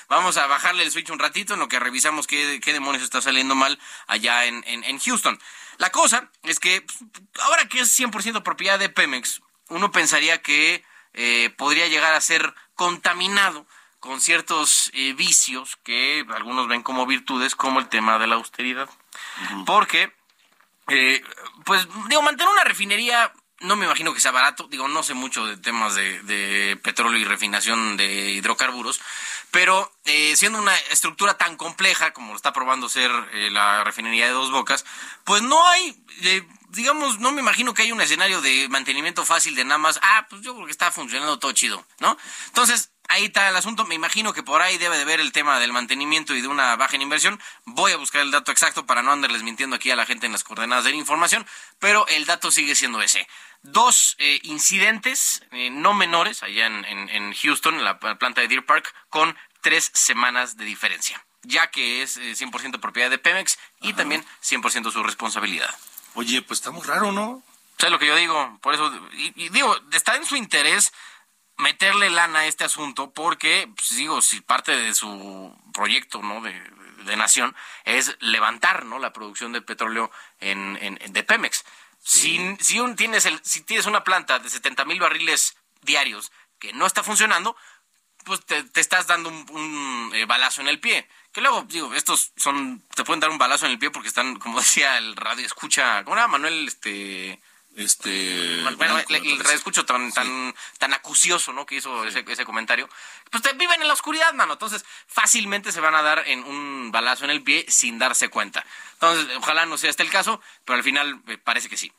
[0.07, 3.55] vamos a bajarle el switch un ratito en lo que revisamos qué, demonios está saliendo
[3.55, 5.37] mal allá en, en, en Houston.
[5.79, 6.97] La cosa es que pues,
[7.41, 12.53] ahora que es 100% propiedad de Pemex, uno pensaría que eh, podría llegar a ser
[12.75, 13.67] contaminado
[13.99, 18.89] con ciertos eh, vicios que algunos ven como virtudes, como el tema de la austeridad.
[19.65, 20.11] Porque
[20.87, 21.21] eh,
[21.65, 25.45] pues digo, mantener una refinería no me imagino que sea barato, digo, no sé mucho
[25.47, 29.01] de temas de, de petróleo y refinación de hidrocarburos,
[29.49, 34.25] pero eh, siendo una estructura tan compleja como lo está probando ser eh, la refinería
[34.25, 34.85] de Dos Bocas,
[35.23, 39.55] pues no hay, eh, digamos, no me imagino que haya un escenario de mantenimiento fácil
[39.55, 42.17] de nada más, ah, pues yo creo que está funcionando todo chido, ¿no?
[42.47, 43.85] Entonces, ahí está el asunto.
[43.85, 46.75] Me imagino que por ahí debe de ver el tema del mantenimiento y de una
[46.75, 47.39] baja en inversión.
[47.65, 50.31] Voy a buscar el dato exacto para no andarles mintiendo aquí a la gente en
[50.33, 51.45] las coordenadas de la información,
[51.79, 53.27] pero el dato sigue siendo ese.
[53.63, 58.47] Dos eh, incidentes eh, no menores allá en, en- en Houston, en la planta de
[58.47, 63.57] Deer Park, con tres semanas de diferencia, ya que es eh, 100% propiedad de Pemex
[63.81, 65.73] y también 100% su responsabilidad.
[66.17, 67.43] Oye, pues está muy raro, ¿no?
[67.77, 68.57] ¿Sabes lo que yo digo?
[68.61, 70.91] Por eso, y, y digo, está en su interés
[71.57, 76.41] meterle lana a este asunto porque, pues, digo, si parte de su proyecto, ¿no?
[76.41, 76.59] De,
[77.05, 77.55] de nación
[77.85, 78.97] es levantar, ¿no?
[78.97, 80.09] La producción de petróleo
[80.39, 81.63] en, en- de Pemex.
[82.03, 86.73] Si, si, un, tienes el, si tienes una planta de 70 mil barriles diarios que
[86.73, 87.55] no está funcionando,
[88.25, 91.07] pues te, te estás dando un, un, eh, balazo en el pie.
[91.37, 94.39] Que luego, digo, estos son, te pueden dar un balazo en el pie porque están,
[94.39, 96.67] como decía el radio escucha, ¿cómo era Manuel?
[96.67, 97.39] Este,
[97.75, 98.63] Este.
[98.75, 101.67] bueno, Blanco, escucho tan, tan, tan acucioso, ¿no?
[101.67, 102.89] Que hizo ese, ese comentario.
[103.29, 104.53] Pues te viven en la oscuridad, mano.
[104.53, 108.65] Entonces, fácilmente se van a dar en un balazo en el pie sin darse cuenta.
[108.93, 111.93] Entonces, ojalá no sea este el caso, pero al final eh, parece que sí.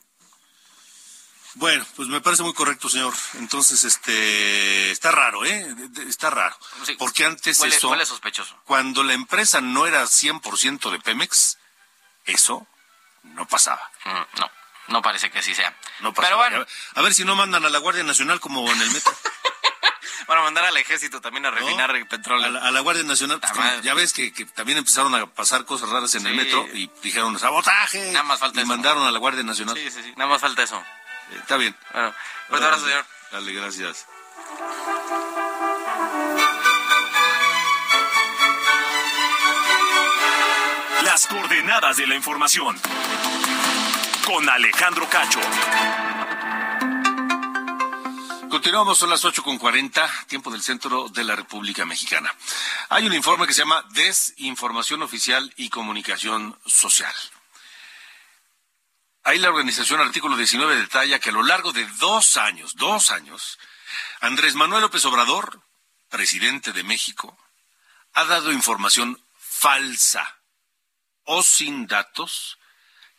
[1.54, 3.14] Bueno, pues me parece muy correcto, señor.
[3.34, 4.90] Entonces, este.
[4.90, 5.66] Está raro, ¿eh?
[6.08, 6.56] Está raro.
[6.84, 6.94] Sí.
[6.98, 7.88] Porque antes Huele, eso.
[7.88, 8.56] huele sospechoso.
[8.64, 11.58] Cuando la empresa no era 100% de Pemex,
[12.26, 12.66] eso
[13.22, 13.90] no pasaba.
[14.04, 14.50] Mm, no,
[14.88, 15.76] no parece que así sea.
[16.00, 16.44] No pasaba.
[16.44, 19.12] Pero bueno, A ver si no mandan a la Guardia Nacional como en el metro.
[20.36, 22.46] a mandar al ejército también a refinar el petróleo.
[22.46, 23.80] A la, a la Guardia Nacional, pues, madre.
[23.82, 27.38] ya ves que, que también empezaron a pasar cosas raras en el metro y dijeron
[27.38, 28.12] sabotaje.
[28.12, 28.68] Nada más falta y eso.
[28.68, 29.76] mandaron a la Guardia Nacional.
[29.76, 30.12] Sí, sí, sí.
[30.16, 30.82] Nada más falta eso.
[31.32, 31.76] Está bien.
[31.92, 32.14] Bueno,
[32.48, 33.04] fuerte abrazo, señor.
[33.32, 34.06] Dale, gracias.
[41.04, 42.78] Las coordenadas de la información.
[44.24, 45.40] Con Alejandro Cacho.
[48.50, 52.34] Continuamos, son las 8 con 40, tiempo del centro de la República Mexicana.
[52.88, 57.12] Hay un informe que se llama Desinformación Oficial y Comunicación Social.
[59.28, 63.58] Ahí la organización Artículo 19 detalla que a lo largo de dos años, dos años,
[64.22, 65.60] Andrés Manuel López Obrador,
[66.08, 67.36] presidente de México,
[68.14, 70.38] ha dado información falsa
[71.24, 72.58] o sin datos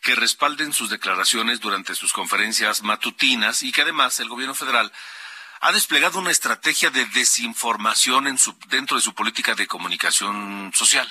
[0.02, 4.92] que respalden sus declaraciones durante sus conferencias matutinas y que además el gobierno federal
[5.60, 11.08] ha desplegado una estrategia de desinformación en su, dentro de su política de comunicación social.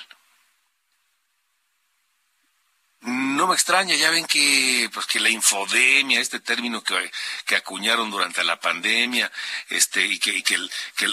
[3.02, 7.10] No me extraña, ya ven que pues que la infodemia, este término que,
[7.46, 9.32] que acuñaron durante la pandemia,
[9.70, 10.58] este y que y que,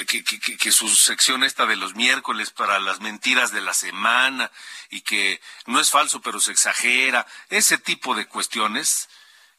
[0.06, 4.52] que- que su sección esta de los miércoles para las mentiras de la semana
[4.90, 9.08] y que no es falso pero se exagera, ese tipo de cuestiones,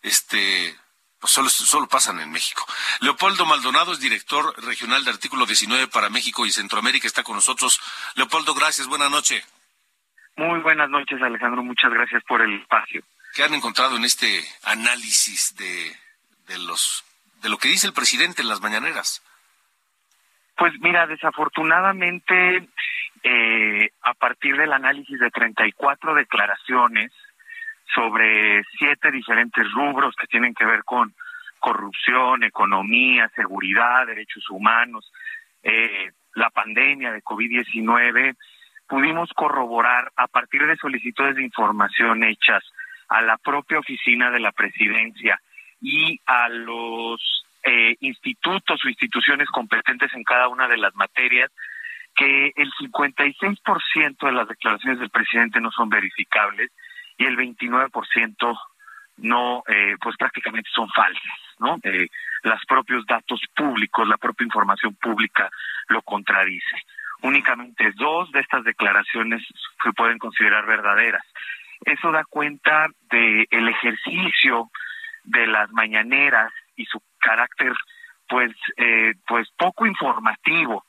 [0.03, 0.79] este
[1.21, 2.65] pues solo, solo pasan en México.
[3.01, 7.81] Leopoldo Maldonado es director regional de Artículo 19 para México y Centroamérica, está con nosotros.
[8.17, 9.45] Leopoldo, gracias, buena noche.
[10.39, 11.65] Muy buenas noches, Alejandro.
[11.65, 13.03] Muchas gracias por el espacio.
[13.35, 15.93] ¿Qué han encontrado en este análisis de,
[16.47, 17.05] de los
[17.43, 19.21] de lo que dice el presidente en las mañaneras?
[20.57, 22.69] Pues mira, desafortunadamente,
[23.25, 27.13] eh, a partir del análisis de 34 declaraciones
[27.93, 31.15] sobre siete diferentes rubros que tienen que ver con
[31.59, 35.11] corrupción, economía, seguridad, derechos humanos,
[35.65, 38.37] eh, la pandemia de COVID-19,
[38.89, 42.65] pudimos corroborar a partir de solicitudes de información hechas
[43.09, 45.41] a la propia oficina de la presidencia
[45.81, 51.51] y a los eh, institutos o instituciones competentes en cada una de las materias
[52.15, 56.71] que el 56% de las declaraciones del presidente no son verificables
[57.17, 58.59] y el 29%
[59.19, 61.79] no, eh, pues prácticamente son falsas, ¿no?
[61.83, 62.09] Eh,
[62.43, 65.51] los propios datos públicos, la propia información pública
[65.89, 66.77] lo contradice.
[67.23, 69.43] Únicamente dos de estas declaraciones
[69.83, 71.25] se pueden considerar verdaderas.
[71.85, 74.71] Eso da cuenta del el ejercicio
[75.25, 77.73] de las mañaneras y su carácter,
[78.29, 80.85] pues, eh, pues poco informativo.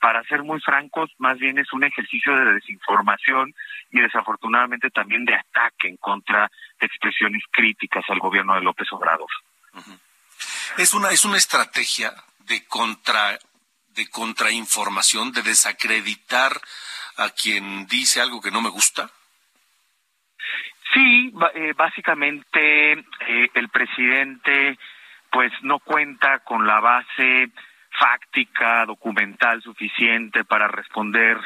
[0.00, 3.54] Para ser muy francos, más bien es un ejercicio de desinformación
[3.90, 6.50] y desafortunadamente también de ataque en contra
[6.80, 9.28] de expresiones críticas al gobierno de López Obrador.
[10.76, 12.12] Es una es una estrategia
[12.46, 13.38] de contra
[13.96, 16.52] de contrainformación, de desacreditar
[17.16, 19.10] a quien dice algo que no me gusta.
[20.94, 24.78] Sí, eh, básicamente eh, el presidente
[25.30, 27.50] pues no cuenta con la base
[27.98, 31.38] fáctica, documental suficiente para responder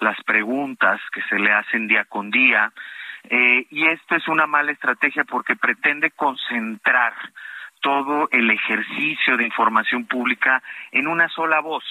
[0.00, 2.72] las preguntas que se le hacen día con día.
[3.24, 7.14] Eh, y esto es una mala estrategia porque pretende concentrar
[7.80, 10.62] todo el ejercicio de información pública
[10.92, 11.84] en una sola voz.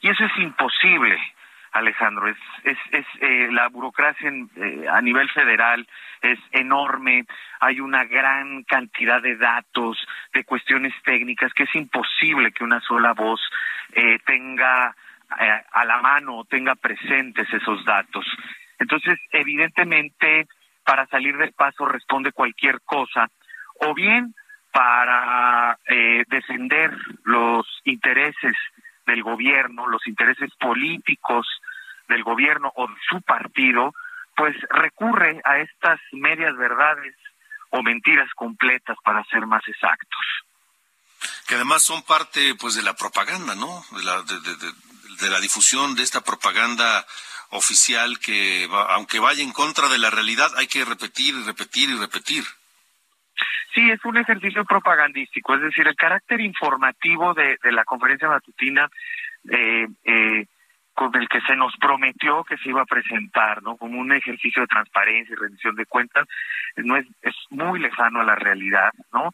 [0.00, 1.18] Y eso es imposible,
[1.72, 2.28] Alejandro.
[2.28, 5.86] Es, es, es eh, la burocracia en, eh, a nivel federal
[6.20, 7.26] es enorme.
[7.60, 9.98] Hay una gran cantidad de datos,
[10.32, 13.40] de cuestiones técnicas que es imposible que una sola voz
[13.92, 14.94] eh, tenga
[15.40, 18.26] eh, a la mano, tenga presentes esos datos.
[18.78, 20.46] Entonces, evidentemente,
[20.84, 23.28] para salir del paso responde cualquier cosa,
[23.80, 24.34] o bien
[24.74, 26.90] para eh, defender
[27.22, 28.56] los intereses
[29.06, 31.46] del gobierno, los intereses políticos
[32.08, 33.94] del gobierno o de su partido,
[34.34, 37.14] pues recurre a estas medias verdades
[37.70, 40.26] o mentiras completas para ser más exactos.
[41.46, 43.84] Que además son parte pues de la propaganda, ¿no?
[43.92, 47.06] De la, de, la difusión de esta propaganda
[47.50, 51.90] oficial que, va, aunque vaya en contra de la realidad, hay que repetir y repetir
[51.90, 52.44] y repetir.
[53.74, 58.88] Sí, es un ejercicio propagandístico, es decir, el carácter informativo de, la conferencia matutina
[59.50, 60.46] eh, eh,
[60.94, 63.76] con el que se nos prometió que se iba a presentar, ¿no?
[63.76, 66.26] Como un ejercicio de transparencia y rendición de cuentas,
[66.76, 69.30] no es, es muy lejano a la realidad, ¿no?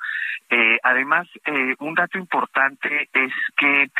[0.48, 3.90] Eh, además, eh, un dato importante es que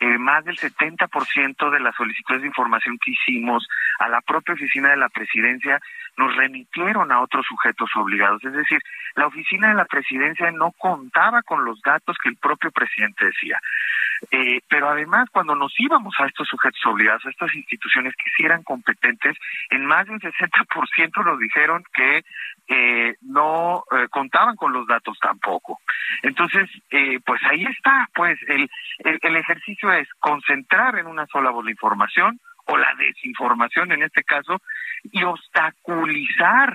[0.00, 4.90] eh, más del 70% de las solicitudes de información que hicimos a la propia oficina
[4.90, 5.80] de la presidencia
[6.16, 8.44] nos remitieron a otros sujetos obligados.
[8.44, 8.80] Es decir,
[9.14, 13.60] la oficina de la presidencia no contaba con los datos que el propio presidente decía.
[14.30, 18.44] Eh, pero además, cuando nos íbamos a estos sujetos obligados, a estas instituciones que sí
[18.44, 19.36] eran competentes,
[19.70, 22.22] en más de un 60% nos dijeron que
[22.68, 25.80] eh, no eh, contaban con los datos tampoco.
[26.22, 31.50] Entonces, eh, pues ahí está, pues el, el, el ejercicio es concentrar en una sola
[31.50, 32.38] voz la información
[32.72, 34.62] o la desinformación en este caso
[35.04, 36.72] y obstaculizar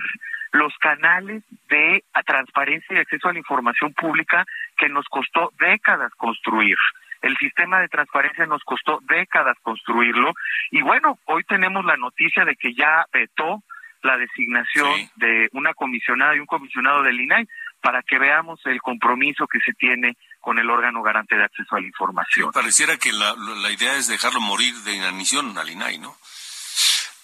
[0.52, 4.46] los canales de transparencia y acceso a la información pública
[4.76, 6.76] que nos costó décadas construir.
[7.20, 10.32] El sistema de transparencia nos costó décadas construirlo
[10.70, 13.62] y bueno, hoy tenemos la noticia de que ya vetó
[14.02, 15.10] la designación sí.
[15.16, 17.48] de una comisionada y un comisionado del INAI
[17.80, 21.80] para que veamos el compromiso que se tiene con el órgano garante de acceso a
[21.80, 22.50] la información.
[22.50, 26.16] Sí, pareciera que la, la, idea es dejarlo morir de inanición al INAI, ¿no?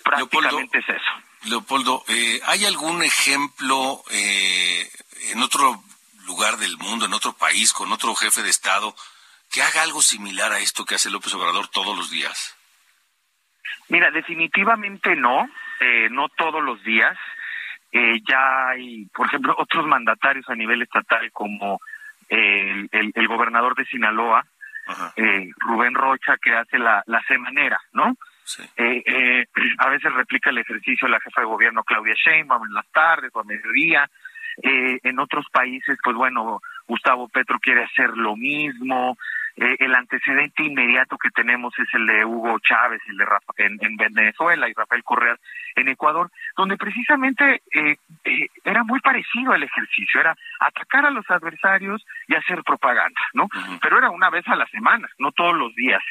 [0.02, 1.48] Prácticamente Leopoldo, es eso.
[1.48, 4.90] Leopoldo, eh, ¿hay algún ejemplo eh,
[5.32, 5.82] en otro
[6.26, 8.94] lugar del mundo, en otro país, con otro jefe de Estado,
[9.50, 12.56] que haga algo similar a esto que hace López Obrador todos los días?
[13.88, 15.48] Mira, definitivamente no,
[15.80, 17.16] eh, no todos los días.
[17.92, 21.80] Eh, ya hay, por ejemplo, otros mandatarios a nivel estatal como
[22.34, 24.44] el, el, el gobernador de Sinaloa,
[25.16, 28.16] eh, Rubén Rocha, que hace la, la semanera, ¿no?
[28.44, 28.62] Sí.
[28.76, 29.46] Eh, eh,
[29.78, 33.40] a veces replica el ejercicio la jefa de gobierno Claudia Sheinbaum en las tardes o
[33.40, 34.08] a mediodía.
[34.62, 39.16] Eh, en otros países, pues bueno, Gustavo Petro quiere hacer lo mismo.
[39.56, 43.78] Eh, el antecedente inmediato que tenemos es el de Hugo Chávez, el de Rafa, en,
[43.80, 45.36] en, Venezuela y Rafael Correa
[45.76, 51.28] en Ecuador, donde precisamente eh, eh, era muy parecido el ejercicio, era atacar a los
[51.30, 53.44] adversarios y hacer propaganda, ¿no?
[53.44, 53.78] Uh -huh.
[53.80, 56.02] Pero era una vez a la semana, no todos los días.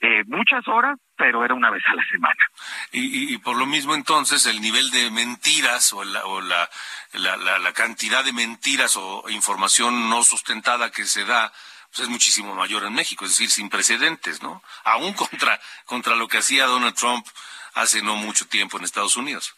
[0.00, 2.44] Eh, muchas horas, pero era una vez a la semana.
[2.92, 6.68] Y, y, y por lo mismo entonces el nivel de mentiras o, la, o la,
[7.12, 11.52] la, la, la cantidad de mentiras o información no sustentada que se da
[11.96, 14.62] pues es muchísimo mayor en México, es decir, sin precedentes, ¿no?
[14.84, 17.26] Aún contra, contra lo que hacía Donald Trump
[17.72, 19.54] hace no mucho tiempo en Estados Unidos.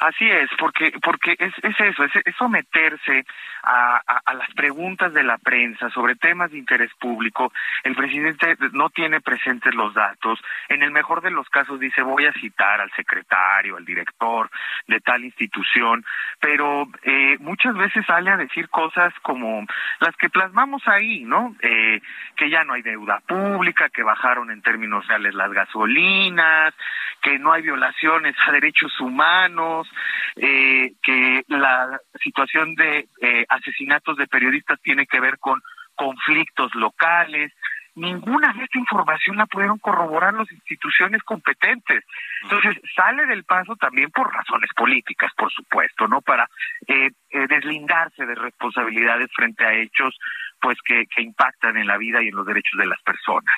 [0.00, 3.26] Así es, porque porque es, es eso, es, someterse
[3.62, 7.52] a, a, a, las preguntas de la prensa sobre temas de interés público.
[7.84, 10.40] El presidente no tiene presentes los datos.
[10.70, 14.48] En el mejor de los casos dice voy a citar al secretario, al director
[14.88, 16.02] de tal institución,
[16.40, 19.66] pero eh, muchas veces sale a decir cosas como
[19.98, 21.54] las que plasmamos ahí, ¿no?
[21.60, 22.00] Eh,
[22.36, 26.72] que ya no hay deuda pública, que bajaron en términos reales las gasolinas,
[27.20, 29.89] que no hay violaciones a derechos humanos
[30.36, 35.60] eh, que la situación de eh, asesinatos de periodistas tiene que ver con
[35.94, 37.52] conflictos locales.
[37.94, 42.04] Ninguna de esta información la pudieron corroborar las instituciones competentes.
[42.44, 46.20] Entonces, sale del paso también por razones políticas, por supuesto, ¿no?
[46.20, 46.48] Para
[46.86, 50.16] eh, eh, deslindarse de responsabilidades frente a hechos
[50.60, 53.54] pues que, que impactan en la vida y en los derechos de las personas.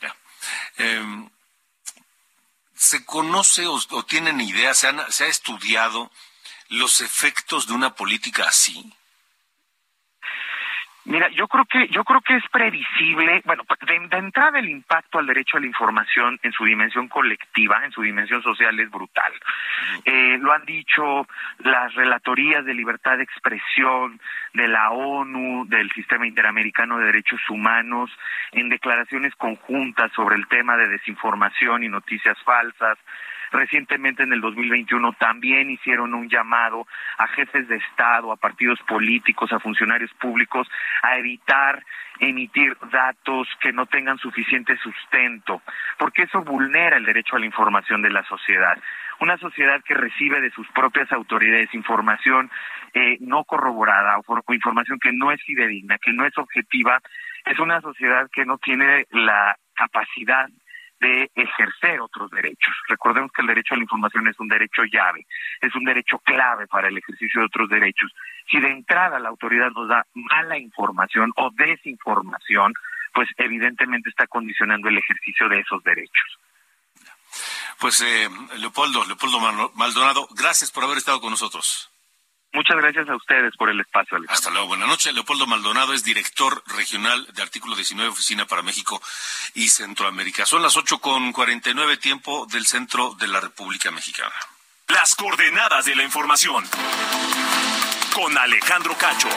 [0.00, 0.12] Ya.
[0.78, 1.00] Eh
[2.80, 6.10] ¿Se conoce o, tienen idea, se, han, se ha estudiado
[6.70, 8.90] los efectos de una política así?
[11.10, 15.18] Mira, yo creo que yo creo que es previsible, bueno, de, de, entrada el impacto
[15.18, 19.32] al derecho a la información en su dimensión colectiva, en su dimensión social es brutal.
[20.04, 21.26] Eh, lo han dicho
[21.58, 24.20] las relatorías de libertad de expresión
[24.54, 28.08] de la ONU, del Sistema Interamericano de Derechos Humanos,
[28.52, 32.98] en declaraciones conjuntas sobre el tema de desinformación y noticias falsas,
[33.50, 36.86] Recientemente, en el 2021, también hicieron un llamado
[37.18, 40.68] a jefes de Estado, a partidos políticos, a funcionarios públicos,
[41.02, 41.84] a evitar
[42.20, 45.62] emitir datos que no tengan suficiente sustento,
[45.98, 48.78] porque eso vulnera el derecho a la información de la sociedad.
[49.20, 52.50] Una sociedad que recibe de sus propias autoridades información
[52.94, 57.00] eh, no corroborada o información que no es fidedigna, que no es objetiva,
[57.44, 60.48] es una sociedad que no tiene la capacidad
[61.00, 62.74] de ejercer otros derechos.
[62.88, 65.26] Recordemos que el derecho a la información es un derecho llave,
[65.60, 68.12] es un derecho clave para el ejercicio de otros derechos.
[68.50, 72.74] Si de entrada la autoridad nos da mala información o desinformación,
[73.12, 76.38] pues evidentemente está condicionando el ejercicio de esos derechos.
[77.78, 78.28] Pues eh,
[78.58, 79.40] Leopoldo, Leopoldo
[79.74, 81.89] Maldonado, gracias por haber estado con nosotros.
[82.52, 84.16] Muchas gracias a ustedes por el espacio.
[84.16, 84.34] Alejandro.
[84.34, 84.68] Hasta luego.
[84.68, 85.14] Buenas noches.
[85.14, 89.00] Leopoldo Maldonado es director regional de Artículo 19, Oficina para México
[89.54, 90.44] y Centroamérica.
[90.46, 94.34] Son las 8 con 49 tiempo del centro de la República Mexicana.
[94.88, 96.64] Las coordenadas de la información.
[98.12, 99.28] Con Alejandro Cacho.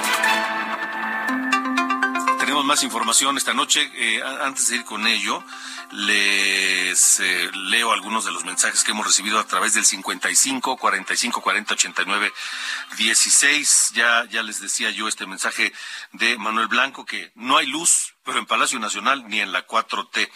[2.53, 3.91] Tenemos más información esta noche.
[3.95, 5.43] Eh, antes de ir con ello,
[5.89, 11.41] les eh, leo algunos de los mensajes que hemos recibido a través del 55 45
[11.41, 12.31] 40 89
[12.95, 13.93] 16.
[13.95, 15.73] Ya, ya les decía yo este mensaje
[16.11, 20.29] de Manuel Blanco que no hay luz, pero en Palacio Nacional ni en la 4T.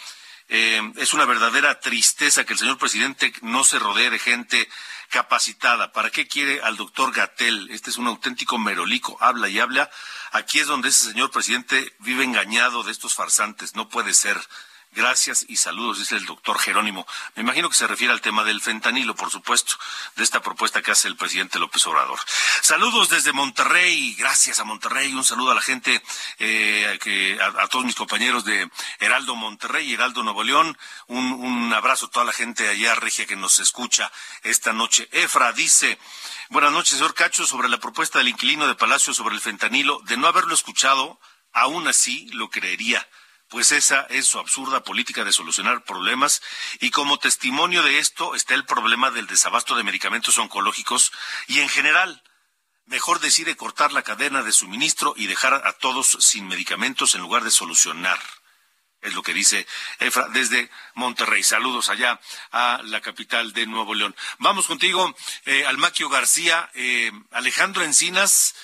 [0.48, 4.68] Eh, es una verdadera tristeza que el señor presidente no se rodee de gente
[5.08, 5.92] capacitada.
[5.92, 7.70] ¿Para qué quiere al doctor Gatel?
[7.70, 9.16] Este es un auténtico merolico.
[9.20, 9.88] Habla y habla.
[10.32, 13.74] Aquí es donde ese señor presidente vive engañado de estos farsantes.
[13.74, 14.38] No puede ser.
[14.92, 17.06] Gracias y saludos, dice el doctor Jerónimo.
[17.36, 19.74] Me imagino que se refiere al tema del fentanilo, por supuesto,
[20.16, 22.18] de esta propuesta que hace el presidente López Obrador.
[22.62, 26.02] Saludos desde Monterrey, gracias a Monterrey, un saludo a la gente,
[26.38, 28.68] eh, que, a, todos mis compañeros de
[28.98, 30.76] Heraldo Monterrey, Heraldo Nuevo León,
[31.06, 34.10] un, un abrazo a toda la gente allá, Regia, que nos escucha
[34.42, 35.08] esta noche.
[35.12, 35.98] Efra dice,
[36.48, 40.16] buenas noches, señor Cacho, sobre la propuesta del inquilino de Palacio sobre el fentanilo, de
[40.16, 41.20] no haberlo escuchado,
[41.52, 43.06] aún así lo creería
[43.48, 46.42] pues esa es su absurda política de solucionar problemas
[46.80, 51.12] y como testimonio de esto está el problema del desabasto de medicamentos oncológicos
[51.46, 52.22] y en general
[52.86, 57.44] mejor decide cortar la cadena de suministro y dejar a todos sin medicamentos en lugar
[57.44, 58.18] de solucionar.
[59.00, 59.66] Es lo que dice
[60.00, 61.44] Efra desde Monterrey.
[61.44, 62.20] Saludos allá
[62.50, 64.14] a la capital de Nuevo León.
[64.38, 66.68] Vamos contigo, eh, Almaquio García.
[66.74, 68.56] Eh, Alejandro Encinas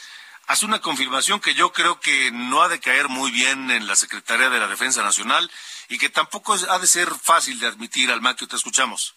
[0.47, 3.97] hace una confirmación que yo creo que no ha de caer muy bien en la
[3.97, 5.51] Secretaría de la Defensa Nacional
[5.89, 8.11] y que tampoco ha de ser fácil de admitir.
[8.11, 9.14] al que te escuchamos.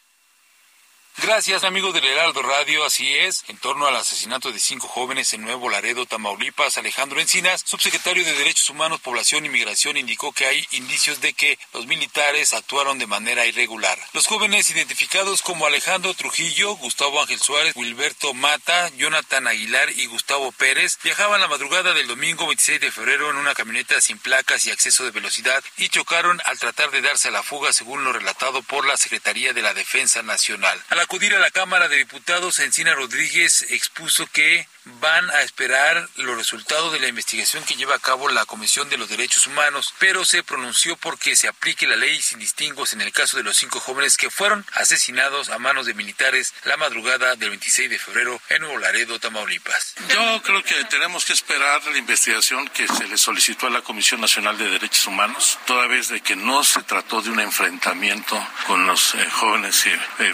[1.20, 2.86] Gracias, amigos del Heraldo Radio.
[2.86, 7.64] Así es, en torno al asesinato de cinco jóvenes en Nuevo Laredo, Tamaulipas, Alejandro Encinas,
[7.66, 12.54] subsecretario de Derechos Humanos, Población y Migración, indicó que hay indicios de que los militares
[12.54, 13.98] actuaron de manera irregular.
[14.14, 20.52] Los jóvenes identificados como Alejandro Trujillo, Gustavo Ángel Suárez, Wilberto Mata, Jonathan Aguilar y Gustavo
[20.52, 24.72] Pérez viajaban la madrugada del domingo 26 de febrero en una camioneta sin placas y
[24.72, 28.62] acceso de velocidad y chocaron al tratar de darse a la fuga, según lo relatado
[28.62, 33.62] por la Secretaría de la Defensa Nacional acudir a la Cámara de Diputados, Encina Rodríguez
[33.70, 34.68] expuso que
[35.00, 38.98] van a esperar los resultados de la investigación que lleva a cabo la Comisión de
[38.98, 43.12] los Derechos Humanos, pero se pronunció porque se aplique la ley sin distingos en el
[43.12, 47.50] caso de los cinco jóvenes que fueron asesinados a manos de militares la madrugada del
[47.50, 49.96] 26 de febrero en Nuevo Laredo, Tamaulipas.
[50.10, 54.22] Yo creo que tenemos que esperar la investigación que se le solicitó a la Comisión
[54.22, 58.36] Nacional de Derechos Humanos, toda vez de que no se trató de un enfrentamiento
[58.66, 60.34] con los eh, jóvenes, eh, eh,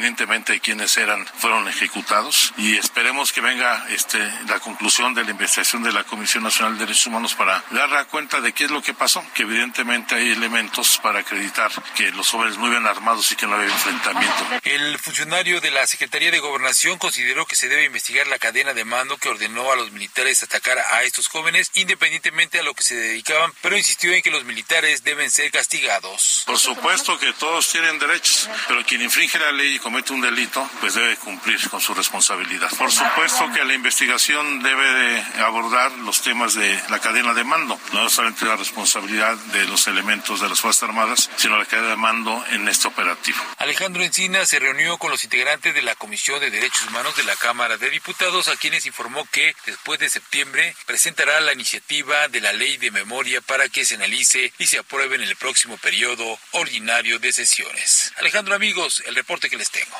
[0.00, 5.30] independientemente de quiénes eran, fueron ejecutados y esperemos que venga este, la conclusión de la
[5.30, 8.80] investigación de la Comisión Nacional de Derechos Humanos para dar cuenta de qué es lo
[8.80, 13.36] que pasó, que evidentemente hay elementos para acreditar que los jóvenes muy bien armados y
[13.36, 14.46] que no había enfrentamiento.
[14.64, 18.86] El funcionario de la Secretaría de Gobernación consideró que se debe investigar la cadena de
[18.86, 22.94] mando que ordenó a los militares atacar a estos jóvenes independientemente a lo que se
[22.94, 26.44] dedicaban, pero insistió en que los militares deben ser castigados.
[26.46, 30.70] Por supuesto que todos tienen derechos, pero quien infringe la ley y comete un delito,
[30.78, 32.70] pues debe cumplir con su responsabilidad.
[32.78, 37.76] Por supuesto que la investigación debe de abordar los temas de la cadena de mando,
[37.92, 41.96] no solamente la responsabilidad de los elementos de las Fuerzas Armadas, sino la cadena de
[41.96, 43.38] mando en este operativo.
[43.58, 47.34] Alejandro Encina se reunió con los integrantes de la Comisión de Derechos Humanos de la
[47.34, 52.52] Cámara de Diputados, a quienes informó que después de septiembre presentará la iniciativa de la
[52.52, 57.18] ley de memoria para que se analice y se apruebe en el próximo periodo ordinario
[57.18, 58.12] de sesiones.
[58.18, 59.96] Alejandro, amigos, el reporte que les tengo.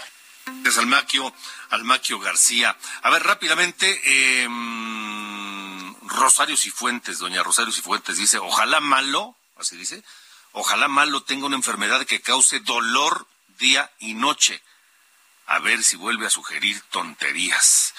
[0.65, 1.33] Es Almaquio,
[1.71, 2.77] Almaquio García.
[3.03, 4.49] A ver, rápidamente, eh,
[6.03, 10.03] Rosario Cifuentes, doña Rosario Cifuentes dice, ojalá malo, así dice,
[10.53, 13.27] ojalá malo tenga una enfermedad que cause dolor
[13.59, 14.63] día y noche.
[15.47, 17.95] A ver si vuelve a sugerir tonterías.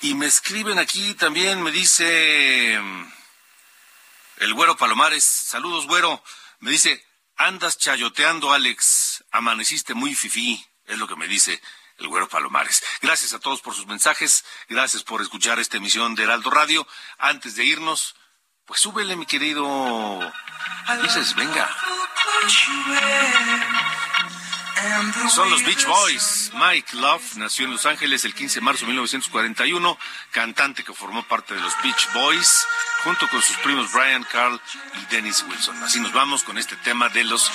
[0.00, 2.74] Y me escriben aquí también, me dice
[4.36, 6.22] el güero Palomares, saludos güero,
[6.60, 7.04] me dice,
[7.36, 11.60] andas chayoteando Alex, amaneciste muy fifí, es lo que me dice
[11.98, 12.82] el güero Palomares.
[13.00, 16.86] Gracias a todos por sus mensajes, gracias por escuchar esta emisión de Heraldo Radio.
[17.18, 18.16] Antes de irnos,
[18.64, 20.32] pues súbele mi querido.
[21.02, 21.68] Dices, venga.
[25.30, 26.50] Son los Beach Boys.
[26.54, 29.98] Mike Love nació en Los Ángeles el 15 de marzo de 1941,
[30.30, 32.66] cantante que formó parte de los Beach Boys,
[33.04, 34.60] junto con sus primos Brian, Carl
[35.00, 35.82] y Dennis Wilson.
[35.82, 37.50] Así nos vamos con este tema de los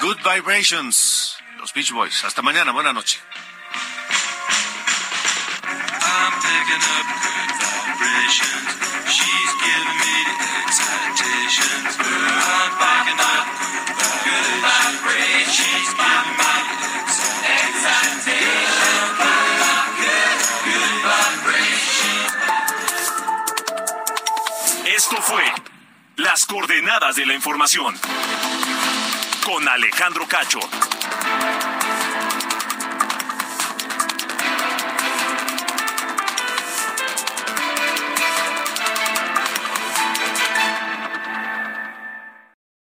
[0.00, 2.24] Good Vibrations, los Beach Boys.
[2.24, 3.20] Hasta mañana, buena noche.
[8.32, 11.10] I'm She's giving me the.
[24.96, 25.42] Esto fue
[26.16, 27.98] Las Coordenadas de la Información
[29.44, 30.60] con Alejandro Cacho.